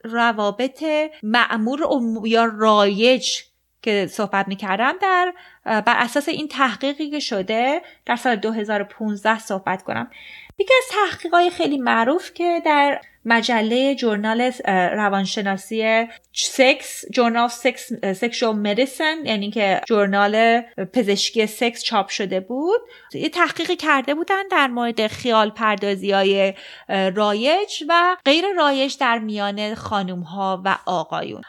روابط 0.04 0.84
معمول 1.22 1.80
یا 2.26 2.44
رایج 2.44 3.42
که 3.82 4.06
صحبت 4.10 4.48
می‌کردم 4.48 4.94
در 5.02 5.34
بر 5.64 5.96
اساس 5.96 6.28
این 6.28 6.48
تحقیقی 6.48 7.10
که 7.10 7.20
شده 7.20 7.82
در 8.06 8.16
سال 8.16 8.36
2015 8.36 9.38
صحبت 9.38 9.82
کنم. 9.82 10.10
یکی 10.58 10.74
از 10.78 10.84
تحقیقات 10.90 11.48
خیلی 11.48 11.78
معروف 11.78 12.34
که 12.34 12.62
در 12.64 13.00
مجله 13.24 13.94
جورنال 13.94 14.52
روانشناسی 14.92 16.06
سکس 16.32 17.04
جورنال 17.12 17.48
سکس 17.48 17.92
سکشوال 17.92 18.56
مدیسن 18.56 19.16
یعنی 19.24 19.50
که 19.50 19.80
جورنال 19.86 20.60
پزشکی 20.92 21.46
سکس 21.46 21.82
چاپ 21.82 22.08
شده 22.08 22.40
بود. 22.40 22.80
یه 23.14 23.28
تحقیقی 23.28 23.76
کرده 23.76 24.14
بودن 24.14 24.48
در 24.50 24.66
مورد 24.66 25.06
خیال 25.06 25.50
پردازی 25.50 26.12
های 26.12 26.54
رایج 26.88 27.84
و 27.88 28.16
غیر 28.24 28.44
رایج 28.56 28.98
در 28.98 29.18
میان 29.18 29.74
خانوم 29.74 30.20
ها 30.20 30.62
و 30.64 30.78
آقایون. 30.86 31.42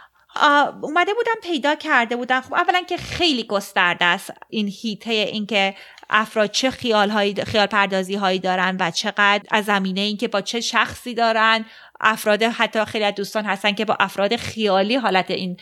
اومده 0.82 1.13
بودم 1.13 1.42
پیدا 1.44 1.75
کرده 1.75 2.16
بودن. 2.16 2.42
خب 2.42 2.54
اولا 2.54 2.82
که 2.82 2.98
خیلی 2.98 3.44
گسترده 3.44 4.06
است 4.06 4.34
این 4.50 4.68
هیته 4.68 5.12
اینکه 5.12 5.75
افراد 6.10 6.52
چه 6.52 6.72
خیال, 6.72 7.10
هایی 7.10 7.36
خیال 7.36 7.66
پردازی 7.66 8.16
هایی 8.16 8.40
دارن 8.40 8.78
و 8.80 8.92
چقدر 8.92 9.42
از 9.52 9.66
زمینه 9.66 10.02
اینکه 10.02 10.28
با 10.28 10.42
چه 10.42 10.62
شخصی 10.62 11.13
دارن. 11.13 11.66
افراد 12.02 12.44
حتی 12.44 12.86
خیلی 12.86 13.06
از 13.06 13.16
دوستان 13.16 13.46
هستن 13.46 13.72
که 13.72 13.86
با 13.86 13.98
افراد 14.00 14.36
خیالی 14.36 14.96
حالت 14.96 15.32
این 15.32 15.58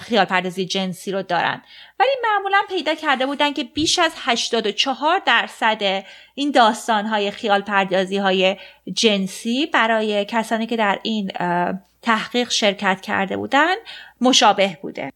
خیال 0.00 0.24
پردازی 0.24 0.66
جنسی 0.66 1.12
رو 1.12 1.22
دارن. 1.22 1.62
ولی 2.00 2.10
معمولا 2.22 2.58
پیدا 2.68 2.94
کرده 2.94 3.26
بودن 3.26 3.52
که 3.52 3.64
بیش 3.64 3.98
از 3.98 4.12
84 4.16 5.22
درصد 5.26 6.04
این 6.34 6.50
داستان 6.50 7.06
های 7.06 7.30
خیال 7.30 7.60
پردازی 7.60 8.16
های 8.16 8.56
جنسی 8.94 9.66
برای 9.66 10.24
کسانی 10.24 10.66
که 10.66 10.76
در 10.76 10.98
این 11.02 11.30
تحقیق 12.02 12.50
شرکت 12.50 13.00
کرده 13.00 13.36
بودن 13.36 13.74
مشابه 14.20 14.78
بوده. 14.82 15.12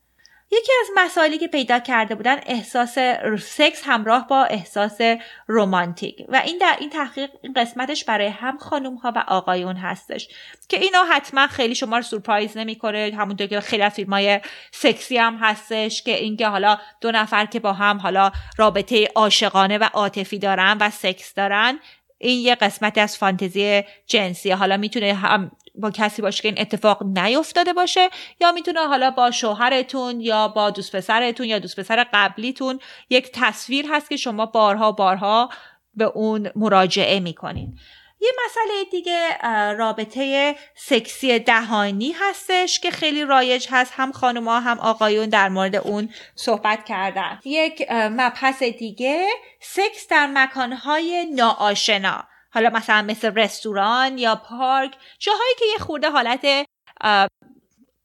یکی 0.55 0.73
از 0.81 0.87
مسائلی 0.97 1.39
که 1.39 1.49
پیدا 1.49 1.79
کرده 1.79 2.15
بودن 2.15 2.37
احساس 2.47 2.99
سکس 3.41 3.83
همراه 3.85 4.27
با 4.27 4.45
احساس 4.45 4.99
رومانتیک 5.47 6.25
و 6.29 6.43
این 6.45 6.59
در 6.59 6.77
این 6.81 6.91
تحقیق 6.91 7.31
این 7.43 7.53
قسمتش 7.53 8.05
برای 8.05 8.27
هم 8.27 8.59
خانم 8.59 8.95
ها 8.95 9.13
و 9.17 9.25
آقایون 9.29 9.77
هستش 9.77 10.29
که 10.69 10.81
اینا 10.81 11.05
حتما 11.05 11.47
خیلی 11.47 11.75
شما 11.75 11.97
رو 11.97 12.03
سورپرایز 12.03 12.57
نمی‌کنه. 12.57 13.13
همونطور 13.19 13.47
که 13.47 13.61
خیلی 13.61 13.83
از 13.83 13.93
فیلم 13.93 14.41
سکسی 14.73 15.19
هم 15.19 15.39
هستش 15.41 16.03
که 16.03 16.17
اینکه 16.17 16.49
حالا 16.49 16.79
دو 17.01 17.11
نفر 17.11 17.47
که 17.47 17.61
با 17.61 17.73
هم 17.73 17.99
حالا 17.99 18.33
رابطه 18.57 19.09
عاشقانه 19.15 19.79
و 19.79 19.85
عاطفی 19.93 20.39
دارن 20.39 20.77
و 20.81 20.91
سکس 20.91 21.35
دارن 21.35 21.79
این 22.19 22.39
یه 22.39 22.55
قسمتی 22.55 23.01
از 23.01 23.19
فانتزی 23.19 23.83
جنسی 24.07 24.51
حالا 24.51 24.77
می‌تونه 24.77 25.15
هم 25.15 25.51
با 25.75 25.91
کسی 25.91 26.23
باشه 26.23 26.43
که 26.43 26.49
این 26.49 26.61
اتفاق 26.61 27.03
نیفتاده 27.03 27.73
باشه 27.73 28.11
یا 28.41 28.53
می‌تونه 28.53 28.87
حالا 28.87 29.11
با 29.11 29.31
شوهرتون 29.31 30.21
یا 30.21 30.49
با 30.49 30.71
دوست 30.71 30.97
پسرتون 30.97 31.47
یا 31.47 31.59
دوست 31.59 31.81
پسر 31.81 32.07
قبلیتون 32.13 32.81
یک 33.11 33.31
تصویر 33.35 33.87
هست 33.91 34.09
که 34.09 34.17
شما 34.17 34.47
بارها 34.47 34.93
بارها 34.93 35.49
به 35.95 36.05
اون 36.05 36.51
مراجعه 36.57 37.21
می‌کنین. 37.21 37.79
یه 38.21 38.33
مسئله 38.47 38.85
دیگه 38.91 39.39
رابطه 39.73 40.55
سکسی 40.75 41.39
دهانی 41.39 42.13
هستش 42.13 42.81
که 42.81 42.91
خیلی 42.91 43.25
رایج 43.25 43.67
هست. 43.71 43.93
هم 43.97 44.13
خانوما 44.13 44.61
هم 44.61 44.79
آقایون 44.79 45.29
در 45.29 45.49
مورد 45.49 45.77
اون 45.77 46.09
صحبت 46.35 46.85
کردن. 46.85 47.39
یک 47.45 47.87
مبحث 47.91 48.63
دیگه 48.63 49.27
سکس 49.61 50.09
در 50.11 50.27
مکانهای 50.27 51.27
ناآشنا. 51.35 52.25
حالا 52.55 52.71
مثلا 52.71 53.03
مثل 53.03 53.35
رستوران 53.35 54.19
یا 54.19 54.35
پارک 54.35 54.93
جاهایی 55.19 55.55
که 55.59 55.65
یه 55.73 55.79
خورده 55.79 56.11
حالت 56.11 56.67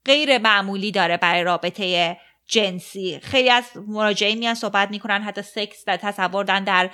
غیر 0.04 0.38
معمولی 0.38 0.92
داره 0.92 1.16
برای 1.16 1.42
رابطه 1.42 2.16
جنسی. 2.46 3.20
خیلی 3.22 3.50
از 3.50 3.64
مراجعین 3.88 4.38
میان 4.38 4.54
صحبت 4.54 4.90
می‌کنن 4.90 5.22
حتی 5.22 5.42
سکس 5.42 5.84
در 5.84 5.96
تصور 5.96 6.44
دارن 6.44 6.64
در 6.64 6.90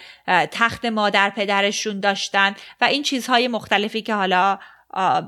تخت 0.47 0.85
مادر 0.85 1.31
پدرشون 1.31 2.01
داشتن 2.01 2.55
و 2.81 2.85
این 2.85 3.03
چیزهای 3.03 3.49
مختلفی 3.49 4.03
که 4.03 4.15
حالا 4.15 4.59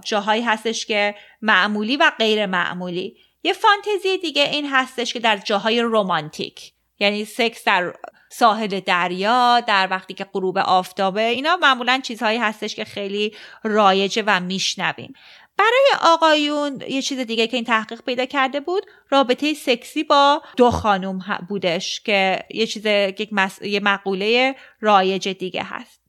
جاهایی 0.05 0.43
هستش 0.43 0.87
که 0.87 1.15
معمولی 1.43 1.97
و 1.97 2.13
غیر 2.19 2.47
معمولی. 2.47 3.17
یه 3.43 3.53
فانتزی 3.53 4.19
دیگه 4.19 4.43
این 4.43 4.71
هستش 4.71 5.13
که 5.13 5.21
در 5.21 5.37
جاهای 5.37 5.81
رومانتیک 5.81 6.73
یعنی 6.99 7.25
سکس 7.25 7.65
در 7.65 7.95
ساحل 8.39 8.81
دریا 8.81 9.61
در 9.61 9.89
وقتی 9.91 10.15
که 10.15 10.25
غروب 10.25 10.59
آفتابه 10.59 11.23
اینا 11.23 11.57
معمولا 11.57 12.01
چیزهایی 12.03 12.39
هستش 12.39 12.75
که 12.75 12.85
خیلی 12.85 13.35
رایجه 13.63 14.23
و 14.27 14.41
میشنویم. 14.41 15.15
برای 15.57 16.13
آقایون 16.13 16.83
یه 16.89 17.03
چیز 17.03 17.19
دیگه 17.19 17.47
که 17.47 17.57
این 17.57 17.65
تحقیق 17.65 18.03
پیدا 18.03 18.25
کرده 18.25 18.61
بود 18.61 18.87
رابطه 19.11 19.55
سکسی 19.55 20.05
با 20.05 20.43
دو 20.57 20.71
خانوم 20.71 21.21
بودش 21.49 22.01
که 22.01 22.45
یه 22.55 22.67
چیز 22.67 22.87
یک 22.87 23.31
یه 23.63 23.81
مقوله 23.81 24.57
رایج 24.81 25.29
دیگه 25.29 25.63
هست. 25.63 26.01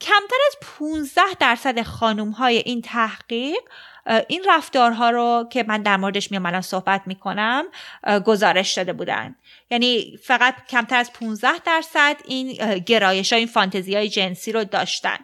کمتر 0.00 0.36
از 0.46 0.56
15 0.78 1.22
درصد 1.40 1.82
خانوم 1.82 2.30
های 2.30 2.56
این 2.56 2.82
تحقیق 2.82 3.60
این 4.28 4.44
رفتارها 4.48 5.10
رو 5.10 5.48
که 5.52 5.62
من 5.68 5.82
در 5.82 5.96
موردش 5.96 6.30
میام 6.30 6.46
الان 6.46 6.60
صحبت 6.60 7.02
می‌کنم 7.06 7.64
گزارش 8.24 8.74
داده 8.74 8.92
بودن. 8.92 9.36
یعنی 9.70 10.18
فقط 10.24 10.54
کمتر 10.68 10.96
از 10.96 11.12
15 11.12 11.58
درصد 11.58 12.16
این 12.24 12.78
گرایش 12.78 13.32
ها 13.32 13.38
این 13.38 13.48
فانتزی 13.48 13.94
های 13.94 14.08
جنسی 14.08 14.52
رو 14.52 14.64
داشتن. 14.64 15.18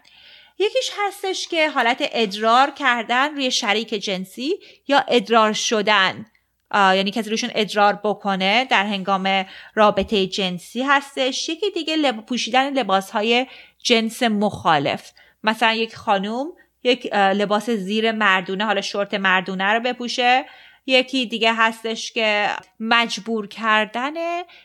یکیش 0.59 0.91
هستش 1.07 1.49
که 1.49 1.69
حالت 1.69 2.09
ادرار 2.13 2.71
کردن 2.71 3.35
روی 3.35 3.51
شریک 3.51 3.89
جنسی 3.89 4.55
یا 4.89 5.05
ادرار 5.09 5.53
شدن. 5.53 6.27
یعنی 6.75 7.11
کسی 7.11 7.31
روشون 7.31 7.51
ادرار 7.55 8.01
بکنه 8.05 8.65
در 8.65 8.87
هنگام 8.87 9.47
رابطه 9.75 10.27
جنسی 10.27 10.83
هستش. 10.83 11.49
یکی 11.49 11.71
دیگه 11.71 11.97
لب... 11.97 12.27
پوشیدن 12.27 12.73
لباس 12.73 13.11
های 13.11 13.47
جنس 13.83 14.23
مخالف. 14.23 15.11
مثلا 15.45 15.73
یک 15.73 15.97
خانوم 15.97 16.47
یک 16.83 17.15
لباس 17.15 17.71
زیر 17.71 18.13
مردونه 18.13 18.65
حالا 18.65 18.81
شورت 18.81 19.15
مردونه 19.15 19.65
رو 19.65 19.81
بپوشه. 19.81 20.45
یکی 20.87 21.27
دیگه 21.27 21.55
هستش 21.55 22.13
که 22.13 22.49
مجبور 22.81 23.47
کردن 23.47 24.13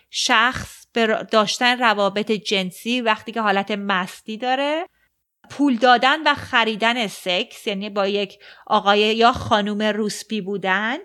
شخص 0.10 0.88
به 0.94 1.28
داشتن 1.32 1.80
روابط 1.80 2.32
جنسی 2.32 3.02
وقتی 3.02 3.32
که 3.32 3.42
حالت 3.42 3.72
مستی 3.72 4.38
داره. 4.38 4.86
پول 5.50 5.76
دادن 5.76 6.24
و 6.26 6.36
خریدن 6.36 7.08
سکس 7.08 7.68
یعنی 7.68 7.90
با 7.90 8.08
یک 8.08 8.40
آقای 8.68 9.00
یا 9.00 9.32
خانوم 9.32 9.82
روسپی 9.82 10.42
بودن. 10.42 10.98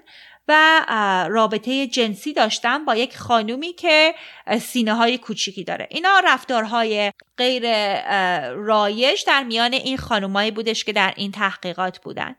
و 0.48 0.84
رابطه 1.30 1.86
جنسی 1.86 2.32
داشتن 2.32 2.84
با 2.84 2.96
یک 2.96 3.16
خانومی 3.16 3.72
که 3.72 4.14
سینه 4.60 4.94
های 4.94 5.18
کوچیکی 5.18 5.64
داره. 5.64 5.88
اینا 5.90 6.20
رفتارهای 6.24 7.12
غیر 7.36 7.62
رایج 8.52 9.24
در 9.26 9.42
میان 9.42 9.72
این 9.72 9.96
خانومایی 9.96 10.50
بودش 10.50 10.84
که 10.84 10.92
در 10.92 11.14
این 11.16 11.32
تحقیقات 11.32 11.98
بودن 11.98 12.36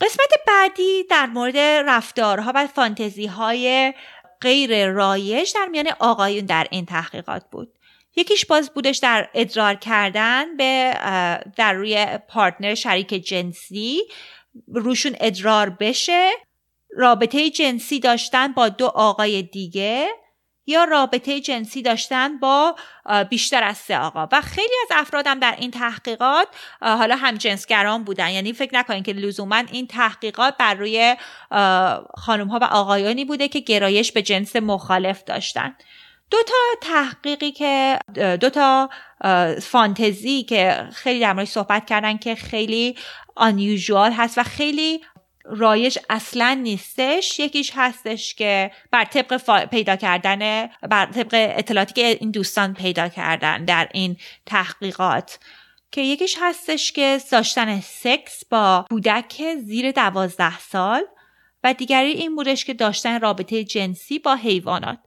قسمت 0.00 0.30
بعدی 0.46 1.04
در 1.04 1.26
مورد 1.26 1.56
رفتارها 1.58 2.52
و 2.54 2.66
فانتزی 2.66 3.26
های 3.26 3.94
غیر 4.40 4.86
رایج 4.86 5.54
در 5.54 5.66
میان 5.66 5.88
آقایون 5.98 6.46
در 6.46 6.66
این 6.70 6.86
تحقیقات 6.86 7.44
بود. 7.50 7.72
یکیش 8.16 8.46
باز 8.46 8.70
بودش 8.74 8.98
در 8.98 9.28
ادرار 9.34 9.74
کردن 9.74 10.56
به 10.56 10.94
در 11.56 11.72
روی 11.72 12.06
پارتنر 12.28 12.74
شریک 12.74 13.08
جنسی. 13.08 14.02
روشون 14.68 15.16
ادرار 15.20 15.70
بشه. 15.70 16.30
رابطه 16.96 17.50
جنسی 17.50 18.00
داشتن 18.00 18.52
با 18.52 18.68
دو 18.68 18.86
آقای 18.86 19.42
دیگه 19.42 20.08
یا 20.66 20.84
رابطه 20.84 21.40
جنسی 21.40 21.82
داشتن 21.82 22.38
با 22.38 22.76
بیشتر 23.30 23.64
از 23.64 23.76
سه 23.76 23.98
آقا. 23.98 24.28
و 24.32 24.40
خیلی 24.40 24.74
از 24.90 24.96
افرادم 25.00 25.38
در 25.38 25.56
این 25.58 25.70
تحقیقات 25.70 26.48
حالا 26.80 27.16
هم 27.16 27.34
جنسگران 27.34 28.04
بودن. 28.04 28.30
یعنی 28.30 28.52
فکر 28.52 28.74
نکنید 28.74 29.04
که 29.04 29.12
لزوما 29.12 29.62
این 29.72 29.86
تحقیقات 29.86 30.56
بر 30.56 30.74
روی 30.74 31.16
خانم 32.14 32.48
ها 32.48 32.58
و 32.62 32.64
آقایانی 32.64 33.24
بوده 33.24 33.48
که 33.48 33.60
گرایش 33.60 34.12
به 34.12 34.22
جنس 34.22 34.56
مخالف 34.56 35.24
داشتن. 35.24 35.76
دو 36.30 36.38
تا 36.42 36.88
تحقیقی 36.88 37.52
که 37.52 37.98
دو 38.40 38.50
تا 38.50 38.90
فانتزی 39.62 40.42
که 40.42 40.88
خیلی 40.92 41.20
در 41.20 41.44
صحبت 41.44 41.86
کردن 41.86 42.18
که 42.18 42.34
خیلی 42.34 42.98
آنیوژوال 43.36 44.12
هست 44.12 44.38
و 44.38 44.42
خیلی 44.42 45.00
رایج 45.44 45.98
اصلا 46.10 46.54
نیستش. 46.62 47.40
یکیش 47.40 47.72
هستش 47.74 48.34
که 48.34 48.70
بر 48.90 49.04
طبق 49.04 49.64
پیدا 49.64 49.96
کردن 49.96 50.68
بر 50.90 51.06
طبق 51.06 51.30
اطلاعاتی 51.32 51.94
که 51.94 52.18
این 52.20 52.30
دوستان 52.30 52.74
پیدا 52.74 53.08
کردن 53.08 53.64
در 53.64 53.88
این 53.92 54.16
تحقیقات. 54.46 55.38
که 55.92 56.00
یکیش 56.00 56.36
هستش 56.40 56.92
که 56.92 57.20
داشتن 57.30 57.80
سکس 57.80 58.44
با 58.44 58.86
کودک 58.90 59.42
زیر 59.64 59.90
دوازده 59.90 60.58
سال 60.58 61.02
و 61.64 61.74
دیگری 61.74 62.10
این 62.10 62.36
بودش 62.36 62.64
که 62.64 62.74
داشتن 62.74 63.20
رابطه 63.20 63.64
جنسی 63.64 64.18
با 64.18 64.34
حیوانات. 64.34 64.98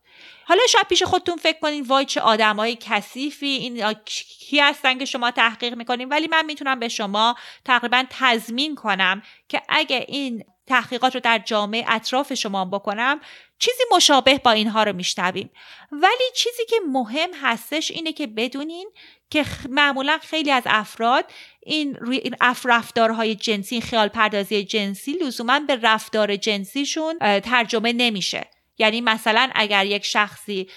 حالا 0.46 0.62
شاید 0.70 0.88
پیش 0.88 1.04
خودتون 1.04 1.38
فکر 1.38 1.60
کنین 1.60 1.84
وای 1.84 2.06
چه 2.06 2.22
آدمای 2.22 2.78
کثیفی 2.82 3.48
این 3.48 3.94
کی 4.06 4.60
هستن 4.60 4.98
که 4.98 5.06
شما 5.06 5.32
تحقیق 5.32 5.74
می‌کنین؟ 5.74 6.10
ولی 6.10 6.28
من 6.28 6.46
می‌تونم 6.46 6.80
به 6.80 6.88
شما 6.88 7.36
تقریبا 7.66 8.04
تضمین 8.10 8.76
کنم 8.76 9.22
که 9.50 9.62
اگه 9.70 10.06
این 10.08 10.44
تحقیقات 10.68 11.16
رو 11.16 11.22
در 11.22 11.40
جامعه 11.40 11.86
اطراف 11.88 12.34
شما 12.34 12.66
بکنم 12.66 13.22
چیزی 13.60 13.84
مشابه 13.92 14.38
با 14.38 14.52
اینها 14.52 14.84
رو 14.84 14.94
میشنویم. 14.94 15.50
ولی 15.92 16.24
چیزی 16.36 16.66
که 16.66 16.76
مهم 16.88 17.30
هستش 17.42 17.92
اینه 17.92 18.14
که 18.14 18.28
بدونین 18.28 18.90
که 19.30 19.46
معمولا 19.70 20.18
خیلی 20.22 20.52
از 20.52 20.64
افراد 20.66 21.26
این 21.66 21.96
روی 21.96 22.18
این 22.18 22.36
رفتارهای 22.66 23.36
جنسی 23.36 23.82
خیال 23.82 24.08
پردازی 24.08 24.64
جنسی 24.64 25.12
لزوما 25.12 25.60
به 25.60 25.76
رفتار 25.76 26.36
جنسیشون 26.36 27.20
ترجمه 27.40 27.94
نمیشه. 27.94 28.55
یعنی 28.78 29.02
مثلا 29.02 29.50
اگر 29.56 29.86
یک 29.86 30.06
شخصی 30.06 30.68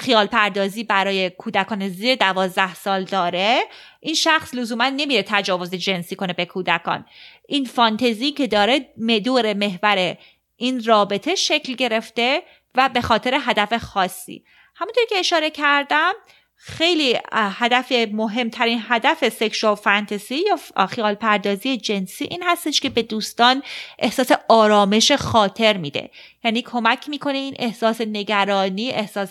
خیال 0.00 0.26
پردازی 0.26 0.84
برای 0.84 1.30
کودکان 1.30 1.88
زیر 1.88 2.14
دوازده 2.14 2.74
سال 2.74 3.04
داره 3.04 3.60
این 4.00 4.14
شخص 4.14 4.54
لزوما 4.54 4.88
نمیره 4.88 5.22
تجاوز 5.22 5.74
جنسی 5.74 6.16
کنه 6.16 6.32
به 6.32 6.44
کودکان. 6.44 7.06
این 7.48 7.64
فانتزی 7.64 8.32
که 8.32 8.46
داره 8.46 8.92
مدور 8.96 9.54
محور 9.54 10.16
این 10.56 10.84
رابطه 10.84 11.34
شکل 11.34 11.74
گرفته 11.74 12.42
و 12.74 12.88
به 12.88 13.00
خاطر 13.00 13.38
هدف 13.40 13.76
خاصی. 13.76 14.44
همونطور 14.76 15.04
که 15.08 15.18
اشاره 15.18 15.50
کردم 15.50 16.12
خیلی 16.60 17.18
هدف 17.32 17.92
مهمترین 17.92 18.82
هدف 18.88 19.28
سکشوال 19.28 19.74
فانتزی 19.74 20.44
یا 20.76 20.86
خیال 20.86 21.14
پردازی 21.14 21.76
جنسی 21.76 22.24
این 22.24 22.42
هستش 22.42 22.80
که 22.80 22.90
به 22.90 23.02
دوستان 23.02 23.62
احساس 23.98 24.32
آرامش 24.48 25.12
خاطر 25.12 25.76
میده. 25.76 26.10
یعنی 26.44 26.62
کمک 26.62 27.08
می‌کنه 27.08 27.38
این 27.38 27.54
احساس 27.58 28.00
نگرانی 28.00 28.90
احساس 28.90 29.30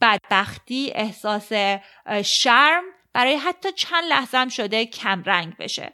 بدبختی 0.00 0.92
احساس 0.94 1.52
شرم 2.24 2.82
برای 3.12 3.36
حتی 3.36 3.72
چند 3.72 4.04
لحظه 4.08 4.38
هم 4.38 4.48
شده 4.48 4.86
کم 4.86 5.22
رنگ 5.26 5.56
بشه. 5.56 5.92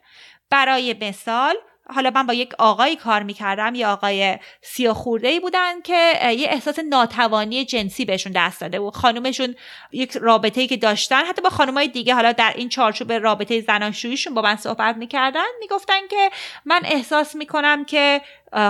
برای 0.51 0.97
مثال 1.01 1.55
حالا 1.91 2.11
من 2.15 2.27
با 2.27 2.35
یک 2.35 2.55
آقایی 2.59 2.97
کار 2.97 3.23
می‌کردم 3.23 3.75
یه 3.75 3.87
آقای 3.87 4.39
سیاه 4.63 4.95
خورده 4.95 5.29
ای 5.29 5.41
بودن 5.41 5.81
که 5.81 6.13
یه 6.39 6.49
احساس 6.51 6.79
ناتوانی 6.79 7.65
جنسی 7.65 8.05
بهشون 8.05 8.33
دست 8.33 8.61
داده 8.61 8.81
بود. 8.81 8.97
خانومشون 8.97 9.55
یک 9.93 10.17
رابطه 10.21 10.61
ای 10.61 10.67
که 10.67 10.77
داشتن 10.77 11.25
حتی 11.25 11.43
با 11.43 11.51
خانمای 11.51 11.89
دیگه 11.89 12.15
حالا 12.15 12.33
در 12.33 12.53
این 12.57 12.69
چارچوب 12.69 13.13
رابطه 13.13 13.61
زناشوییشون 13.61 14.35
با 14.35 14.43
من 14.43 14.57
صحبت 14.57 14.97
می‌کردن 14.97 15.45
می‌گفتن 15.61 16.07
که 16.11 16.31
من 16.65 16.81
احساس 16.85 17.35
می‌کنم 17.35 17.85
که 17.85 18.21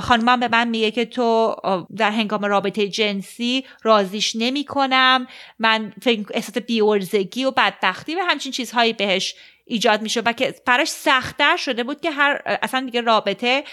خانمم 0.03 0.41
به 0.41 0.49
من 0.49 0.69
میگه 0.69 0.91
که 0.91 1.05
تو 1.05 1.57
در 1.97 2.11
هنگام 2.11 2.45
رابطه 2.45 2.89
جنسی 2.89 3.65
رازیش 3.83 4.37
نمی 4.37 4.65
کنم 4.65 5.27
من 5.59 5.93
احساس 6.31 6.59
بیورزگی 6.59 7.45
و 7.45 7.51
بدبختی 7.51 8.15
و 8.15 8.21
همچین 8.29 8.53
چیزهایی 8.53 8.93
بهش 8.93 9.35
ایجاد 9.65 10.03
میشه 10.03 10.21
و 10.21 10.33
که 10.33 10.55
براش 10.67 10.89
سختتر 10.89 11.57
شده 11.57 11.85
بود 11.85 12.01
که 12.01 12.11
هر 12.11 12.59
اصلا 12.63 12.81
دیگه 12.81 13.01
رابطه 13.01 13.65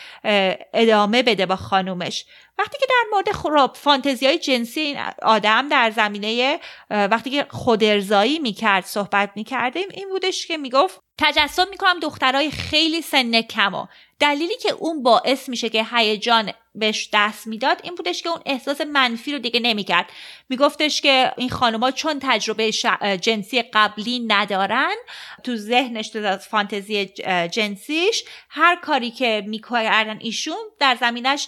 ادامه 0.74 1.24
بده 1.24 1.46
با 1.46 1.56
خانومش. 1.56 2.26
وقتی 2.58 2.78
که 2.80 2.86
در 2.90 3.10
مورد 3.12 3.32
خراب 3.32 3.76
فانتزی 3.76 4.26
های 4.26 4.40
جنسی 4.40 4.80
این 4.80 4.98
آدم 5.22 5.70
در 5.70 5.92
زمینه 5.92 6.60
وقتی 6.90 7.30
که 7.30 7.46
خودرزایی 7.50 8.40
می‌کرد 8.40 8.86
صحبت 8.86 9.32
می‌کردیم 9.36 9.88
این 9.92 10.10
بودش 10.10 10.48
که 10.48 10.58
می‌گفت 10.58 11.00
تجسم 11.18 11.70
می‌کنم 11.70 12.00
دخترای 12.00 12.52
خیلی 12.52 13.02
سن 13.02 13.42
کم 13.42 13.74
و 13.74 13.86
دلیلی 14.20 14.58
که 14.58 14.72
اون 14.72 15.04
باعث 15.04 15.50
میشه 15.50 15.70
که 15.70 15.86
هیجان 15.92 16.52
بهش 16.76 17.10
دست 17.14 17.48
می‌داد 17.48 17.80
این 17.84 17.96
بودش 17.96 18.24
که 18.24 18.30
اون 18.30 18.42
احساس 18.46 18.82
منفی 18.82 19.34
رو 19.34 19.40
دیگه 19.40 19.60
نمی‌کرد. 19.60 20.10
میگفتش 20.50 21.02
که 21.02 21.32
این 21.38 21.50
خانوما 21.50 21.92
چون 21.92 22.20
تجربه 22.22 22.72
جنسی 23.22 23.62
قبلی 23.62 24.20
ندارن 24.20 24.96
تو 25.44 25.56
ذهنش 25.56 26.10
تو 26.10 26.38
فانتزی 26.38 27.06
جنسیش 27.52 28.24
هر 28.50 28.76
کاری 28.76 29.12
که 29.12 29.44
می‌کردن 29.48 30.18
ایشون 30.22 30.58
در 30.80 30.98
زمینش 31.00 31.48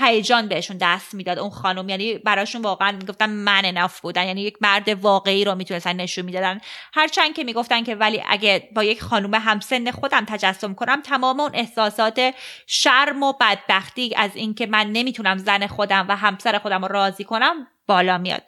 هیجان 0.00 0.25
بهشون 0.48 0.76
دست 0.76 1.14
می‌داد 1.14 1.38
اون 1.38 1.50
خانم. 1.50 1.88
یعنی 1.88 2.18
براشون 2.18 2.62
واقعا 2.62 2.92
می‌گفتن 2.92 3.30
من 3.30 3.64
نف 3.64 4.00
بودن. 4.00 4.26
یعنی 4.26 4.42
یک 4.42 4.56
مرد 4.60 4.88
واقعی 4.88 5.44
رو 5.44 5.54
می‌تونستن 5.54 5.96
نشون 5.96 6.24
می‌دادن. 6.24 6.60
هرچند 6.94 7.34
که 7.34 7.44
می‌گفتن 7.44 7.84
که 7.84 7.94
ولی 7.94 8.22
اگه 8.28 8.68
با 8.74 8.84
یک 8.84 9.02
خانم 9.02 9.34
همسن 9.34 9.90
خودم 9.90 10.24
تجسم 10.24 10.74
کنم 10.74 11.02
تمام 11.02 11.40
اون 11.40 11.50
احساسات 11.54 12.34
شرم 12.66 13.22
و 13.22 13.32
بدبختی 13.40 14.14
از 14.16 14.30
اینکه 14.34 14.66
من 14.66 14.86
نمی‌تونم 14.86 15.38
زن 15.38 15.66
خودم 15.66 16.06
و 16.08 16.16
همسر 16.16 16.58
خودم 16.58 16.84
رو 16.84 16.88
راضی 16.88 17.24
کنم 17.24 17.66
بالا 17.86 18.18
میاد. 18.18 18.42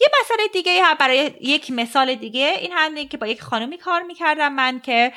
یه 0.00 0.08
مسئله 0.20 0.48
دیگه 0.52 0.82
هم 0.82 0.94
برای 0.94 1.30
یک 1.40 1.70
مثال 1.70 2.14
دیگه 2.14 2.54
این 2.60 2.72
هم 2.72 3.08
که 3.08 3.16
با 3.16 3.26
یک 3.26 3.42
خانومی 3.42 3.78
کار 3.78 4.02
می‌کردم 4.02 4.52
من 4.52 4.80
که 4.80 5.12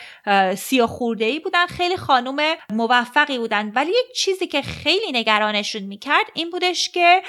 سی 0.58 0.86
خورده 0.86 1.26
ای 1.26 1.40
بودن 1.40 1.66
خیلی 1.66 1.98
خانوم 1.98 2.38
موفقی 2.70 3.38
بودن. 3.38 3.72
ولی 3.76 3.90
یک 3.90 4.16
چیزی 4.16 4.48
که 4.48 4.62
خیلی 4.62 5.12
نگرانشون 5.12 5.82
می‌کرد 5.82 6.26
این 6.34 6.50
بودش 6.50 6.90
که 6.90 7.24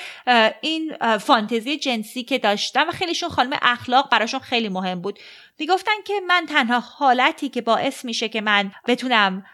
این 0.60 0.96
فانتزی 1.18 1.76
جنسی 1.76 2.22
که 2.22 2.38
داشتم 2.38 2.88
و 2.88 2.92
خیلیشون 2.92 3.28
خانم 3.28 3.58
اخلاق 3.62 4.10
براشون 4.10 4.40
خیلی 4.40 4.68
مهم 4.68 5.00
بود. 5.00 5.18
می‌گفتن 5.58 6.02
که 6.06 6.20
من 6.26 6.46
تنها 6.46 6.80
حالتی 6.80 7.48
که 7.48 7.60
باعث 7.60 8.04
میشه 8.04 8.28
که 8.28 8.40
من 8.40 8.72
بتونم 8.88 9.44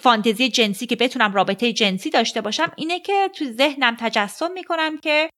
فانتزی 0.00 0.48
جنسی 0.48 0.86
که 0.86 0.96
بتونم 0.96 1.32
رابطه 1.32 1.72
جنسی 1.72 2.10
داشته 2.10 2.40
باشم 2.40 2.72
اینه 2.76 3.00
که 3.00 3.30
تو 3.34 3.44
ذهنم 3.44 3.96
تجسم 4.00 4.52
می‌کنم 4.52 4.98
که 4.98 5.30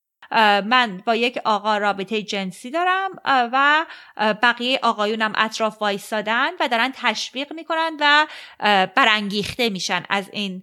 من 0.64 1.02
با 1.06 1.14
یک 1.14 1.38
آقا 1.44 1.78
رابطه 1.78 2.22
جنسی 2.22 2.70
دارم 2.70 3.10
و 3.26 3.86
بقیه 4.42 4.78
آقایونم 4.82 5.32
اطراف 5.36 5.82
وایستادن 5.82 6.50
و 6.60 6.68
دارن 6.68 6.92
تشویق 6.96 7.52
می‌کنن 7.52 7.96
و 8.00 8.26
برانگیخته 8.96 9.68
میشن 9.68 10.04
از 10.08 10.30
این 10.32 10.62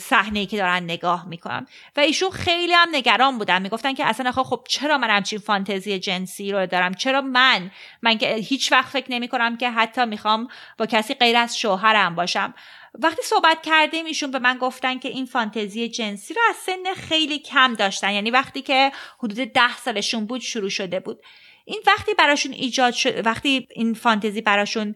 صحنه 0.00 0.46
که 0.46 0.56
دارن 0.56 0.82
نگاه 0.82 1.28
می‌کنن. 1.28 1.66
و 1.96 2.00
ایشون 2.00 2.30
خیلی 2.30 2.72
هم 2.72 2.88
نگران 2.92 3.38
بودن. 3.38 3.62
می‌گفتن 3.62 3.94
که 3.94 4.06
اصلا 4.06 4.32
خب 4.32 4.64
چرا 4.68 4.98
من 4.98 5.10
همچین 5.10 5.38
فانتزی 5.38 5.98
جنسی 5.98 6.52
رو 6.52 6.66
دارم؟ 6.66 6.94
چرا 6.94 7.20
من؟ 7.20 7.70
من 8.02 8.18
که 8.18 8.34
هیچ 8.34 8.72
وقت 8.72 8.88
فکر 8.88 9.12
نمی 9.12 9.28
کنم 9.28 9.56
که 9.56 9.70
حتی 9.70 10.04
می‌خوام 10.04 10.48
با 10.78 10.86
کسی 10.86 11.14
غیر 11.14 11.36
از 11.36 11.58
شوهرم 11.58 12.14
باشم. 12.14 12.54
وقتی 12.98 13.22
صحبت 13.22 13.62
کردیم 13.62 14.06
ایشون 14.06 14.30
به 14.30 14.38
من 14.38 14.58
گفتن 14.58 14.98
که 14.98 15.08
این 15.08 15.26
فانتزی 15.26 15.88
جنسی 15.88 16.34
رو 16.34 16.40
از 16.48 16.56
سن 16.56 16.94
خیلی 16.94 17.38
کم 17.38 17.74
داشتن. 17.74 18.12
یعنی 18.12 18.30
وقتی 18.30 18.62
که 18.62 18.92
حدود 19.18 19.38
ده 19.38 19.76
سالشون 19.76 20.26
بود 20.26 20.40
شروع 20.40 20.68
شده 20.68 21.00
بود. 21.00 21.20
این 21.64 21.82
وقتی 21.86 22.14
براشون 22.14 22.52
ایجاد 22.52 22.94
شد 22.94 23.26
وقتی 23.26 23.68
این 23.74 23.94
فانتزی 23.94 24.40
براشون 24.40 24.94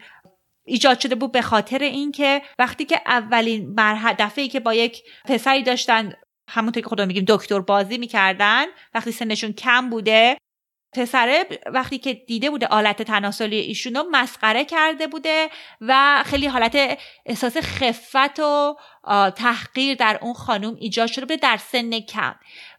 ایجاد 0.64 1.00
شده 1.00 1.14
بود 1.14 1.32
به 1.32 1.42
خاطر 1.42 1.78
اینکه 1.78 2.42
وقتی 2.58 2.84
که 2.84 3.00
اولین 3.06 3.74
مرحله 3.74 4.16
دفعه 4.18 4.48
که 4.48 4.60
با 4.60 4.74
یک 4.74 5.02
پسری 5.24 5.62
داشتن 5.62 6.12
همونطور 6.48 6.82
که 6.82 6.88
خدا 6.88 7.06
میگیم 7.06 7.24
دکتر 7.28 7.60
بازی 7.60 7.98
می‌کردن 7.98 8.64
وقتی 8.94 9.12
سنشون 9.12 9.52
کم 9.52 9.90
بوده 9.90 10.38
پسره 10.92 11.44
وقتی 11.66 11.98
که 11.98 12.14
دیده 12.14 12.50
بوده 12.50 12.66
آلت 12.66 13.02
تناسلی 13.02 13.56
ایشون 13.56 13.94
رو 13.94 14.04
مسخره 14.10 14.64
کرده 14.64 15.06
بوده 15.06 15.48
و 15.80 16.22
خیلی 16.26 16.46
حالت 16.46 16.98
احساس 17.26 17.56
خفت 17.56 18.40
و 18.40 18.76
تحقیر 19.36 19.94
در 19.94 20.18
اون 20.22 20.34
خانم 20.34 20.76
ایجاد 20.80 21.08
شده 21.08 21.24
بوده 21.24 21.36
در 21.36 21.56
سن 21.56 22.00
کم. 22.00 22.34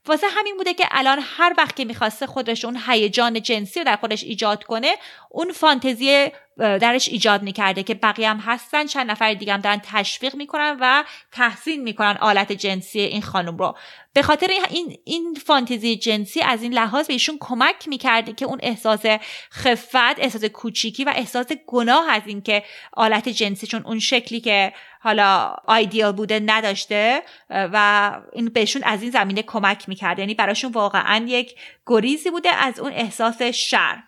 واسه 0.08 0.28
همین 0.30 0.58
بوده 0.58 0.74
که 0.74 0.86
الان 0.92 1.20
هر 1.38 1.54
وقت 1.58 1.76
که 1.76 1.86
می‌خواسته 1.86 2.28
خودش 2.28 2.66
اون 2.66 2.80
هیجان 2.88 3.42
جنسی 3.42 3.80
رو 3.80 3.86
در 3.86 3.96
خودش 3.96 4.24
ایجاد 4.24 4.64
کنه 4.64 4.96
اون 5.30 5.52
فانتزی 5.52 6.28
درش 6.58 7.10
ایجاد 7.10 7.44
می‌کرده 7.44 7.84
که 7.84 7.94
بقیه 7.94 8.30
هم 8.30 8.38
هستن 8.38 8.86
چند 8.86 9.12
نفر 9.12 9.34
دیگه 9.34 9.54
هم 9.54 9.62
دارن 9.62 9.82
تشویق 9.84 10.36
می‌کنن 10.36 10.78
و 10.80 11.04
تحسین 11.32 11.84
می‌کنن 11.84 12.18
آلت 12.22 12.52
جنسی 12.52 13.00
این 13.00 13.22
خانم 13.22 13.58
رو. 13.58 13.78
به 14.14 14.22
خاطر 14.22 14.48
این 14.70 14.98
این 15.06 15.34
فانتزی 15.46 15.96
جنسی 15.96 16.42
از 16.42 16.64
این 16.64 16.74
لحاظ 16.74 17.08
به 17.08 17.14
ایشون 17.14 17.38
کمک 17.40 17.88
می‌کرده 17.88 18.34
که 18.34 18.46
اون 18.46 18.60
احساس 18.64 19.06
خفت 19.52 20.20
احساس 20.20 20.46
کوچیکی 20.46 21.04
و 21.04 21.14
احساس 21.16 21.48
گناه 21.68 22.10
از 22.10 22.22
اینکه 22.26 22.64
آلت 22.94 23.30
جنسی 23.30 23.68
چون 23.68 23.84
اون 23.86 24.00
شکلی 24.00 24.40
که 24.40 24.74
حالا 25.00 25.56
آیدیال 25.66 26.12
بوده 26.12 26.42
نداشته 26.46 27.22
و 27.50 28.12
این 28.34 28.50
بهشون 28.50 28.84
از 28.84 29.02
این 29.02 29.12
زمینه 29.12 29.44
کمک 29.44 29.90
می‌کرده 29.90 30.22
یعنی 30.22 30.34
براشون 30.34 30.72
واقعا 30.72 31.26
یک 31.28 31.56
گریزی 31.86 32.30
بوده 32.30 32.50
از 32.50 32.80
اون 32.80 32.92
احساس 32.92 33.42
شر 33.42 34.04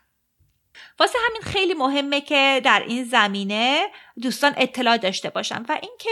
واسه 1.00 1.20
همین 1.30 1.42
خیلی 1.42 1.74
مهمه 1.74 2.22
که 2.22 2.62
در 2.64 2.84
این 2.88 3.04
زمینه 3.04 3.88
دوستان 4.22 4.54
اطلاع 4.58 4.98
داشته 4.98 5.30
باشن 5.30 5.66
و 5.70 5.78
اینکه 5.82 6.10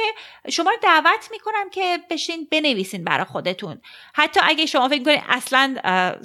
شما 0.50 0.72
رو 0.72 0.78
دعوت 0.82 1.28
می‌کنم 1.32 1.69
که 1.69 2.00
بشین 2.10 2.48
بنویسین 2.52 3.04
برای 3.04 3.26
خودتون. 3.26 3.82
حتی 4.13 4.39
اگه 4.43 4.65
شما 4.65 4.89
فکر 4.89 5.04
کنید 5.04 5.24
اصلا 5.30 5.76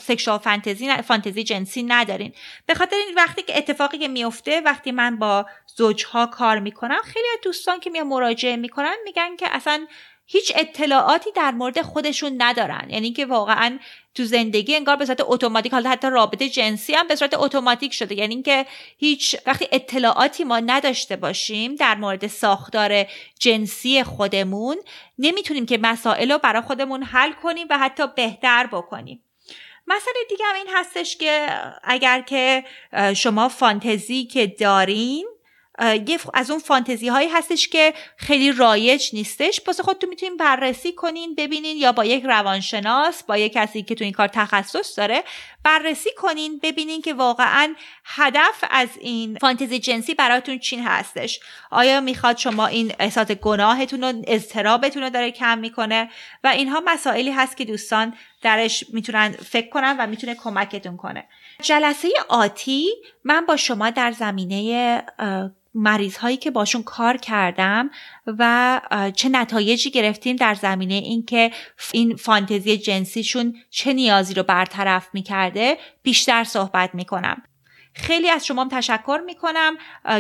سکشوال 0.01 0.39
فانتزی 0.39 1.03
فانتزی 1.03 1.45
جنسی 1.45 1.83
ندارین. 1.83 2.33
به 2.67 2.75
خاطر 2.75 2.97
این 2.97 3.15
وقتی 3.15 3.43
که 3.43 3.59
اتفاقی 3.59 3.99
که 3.99 4.09
میفته 4.09 4.61
وقتی 4.61 4.93
من 4.93 5.17
با 5.17 5.47
زوجها 5.77 6.27
کار 6.27 6.59
می‌کنم 6.59 7.01
خیلی 7.05 7.27
از 7.35 7.41
دوستان 7.43 7.81
که 7.81 7.91
میان 7.91 8.07
مراجعه 8.07 8.57
می‌کنن 8.57 8.97
میگن 9.05 9.37
که 9.37 9.47
اصلا 9.51 9.87
هیچ 10.27 10.53
اطلاعاتی 10.57 11.33
در 11.33 11.51
مورد 11.51 11.83
خودشون 11.83 12.35
ندارن. 12.39 12.87
یعنی 12.91 13.13
که 13.13 13.27
واقعا 13.27 13.79
تو 14.15 14.25
زندگی 14.25 14.77
انگار 14.77 14.97
به 14.97 15.07
صورت 15.07 15.21
اتوماتیک 15.21 15.73
حالا 15.73 15.91
حتی 15.91 16.11
رابطه 16.11 16.49
جنسی 16.49 16.95
هم 16.95 17.09
به 17.09 17.17
صورت 17.17 17.35
اتوماتیک 17.35 17.93
شده. 17.93 18.15
یعنی 18.15 18.35
اینکه 18.35 18.67
هیچ 18.99 19.37
وقتی 19.47 19.69
اطلاعاتی 19.73 20.45
ما 20.45 20.61
نداشته 20.61 21.17
باشیم 21.17 21.75
در 21.75 21.95
مورد 21.95 22.27
ساختار 22.27 23.07
جنسی 23.39 24.03
خودمون 24.03 24.77
نمی‌تونیم 25.19 25.67
که 25.67 25.79
مسائل 25.79 26.33
رو 26.33 26.39
برای 26.39 26.63
خودمون 26.63 27.03
حل 27.03 27.33
کنیم 27.33 27.67
و 27.71 27.79
حتی 27.79 28.03
بهتر 28.17 28.67
بکنیم. 28.67 29.23
مسئله 29.87 30.15
دیگه 30.29 30.45
هم 30.45 30.55
این 30.55 30.67
هستش 30.75 31.17
که 31.17 31.47
اگر 31.83 32.21
که 32.21 32.65
شما 33.17 33.49
فانتزی 33.49 34.25
که 34.25 34.47
دارین 34.47 35.27
یه 35.83 36.19
از 36.35 36.51
اون 36.51 36.61
فانتزی 36.61 37.09
هایی 37.09 37.29
هستش 37.29 37.69
که 37.69 37.95
خیلی 38.17 38.53
رایج 38.53 39.11
نیستش. 39.13 39.61
پس 39.61 39.81
خودتون 39.81 40.11
می‌تونین 40.11 40.37
بررسی 40.37 40.93
کنین 40.93 41.35
ببینین 41.35 41.77
یا 41.77 41.93
با 41.93 42.05
یک 42.05 42.25
روانشناس 42.25 43.23
با 43.23 43.37
یک 43.37 43.53
کسی 43.53 43.83
که 43.83 43.95
تو 43.95 44.05
این 44.05 44.13
کار 44.13 44.29
تخصص 44.29 44.99
داره 44.99 45.25
بررسی 45.65 46.11
کنین 46.17 46.59
ببینین 46.63 47.03
که 47.03 47.15
واقعا 47.15 47.75
هدف 48.05 48.65
از 48.71 48.89
این 49.01 49.39
فانتزی 49.41 49.79
جنسی 49.79 50.15
براتون 50.15 50.59
چین 50.59 50.87
هستش. 50.87 51.41
آیا 51.71 52.01
می‌خواد 52.01 52.37
شما 52.37 52.67
این 52.67 52.93
احساس 52.99 53.31
گناهتون 53.31 54.05
و 54.05 54.23
اضطرابتون 54.27 55.03
رو 55.03 55.11
داره 55.11 55.31
کم 55.31 55.59
می‌کنه؟ 55.59 56.11
و 56.45 56.49
اینها 56.49 56.83
مسائلی 56.85 57.31
هست 57.31 57.57
که 57.57 57.65
دوستان 57.65 58.15
درش 58.43 58.85
می‌تونن 58.93 59.33
فکر 59.33 59.69
کنن 59.69 59.97
و 59.99 60.07
می‌تونه 60.07 60.35
کمکتون 60.35 60.97
کنه. 60.97 61.29
جلسه 61.63 62.09
آتی 62.29 62.89
من 63.25 63.47
با 63.47 63.57
شما 63.57 63.91
در 63.91 64.13
زمینه 64.13 65.03
مریض 65.75 66.17
هایی 66.17 66.37
که 66.37 66.51
باشون 66.51 66.83
کار 66.83 67.17
کردم 67.17 67.91
و 68.27 68.81
چه 69.17 69.29
نتایجی 69.29 69.91
گرفتیم 69.91 70.37
در 70.37 70.55
زمینه 70.55 70.95
اینکه 70.95 71.51
این 71.93 72.17
فانتزی 72.17 72.79
جنسیشون 72.79 73.57
چه 73.71 73.93
نیازی 73.93 74.35
رو 74.35 74.43
برطرف 74.43 75.09
می‌کرده 75.13 75.79
بیشتر 76.03 76.45
صحبت 76.45 76.91
می‌کنم. 76.95 77.43
خیلی 77.97 78.31
از 78.31 78.47
شما 78.47 78.69
تشکر 78.71 79.21
می‌کنم 79.27 79.77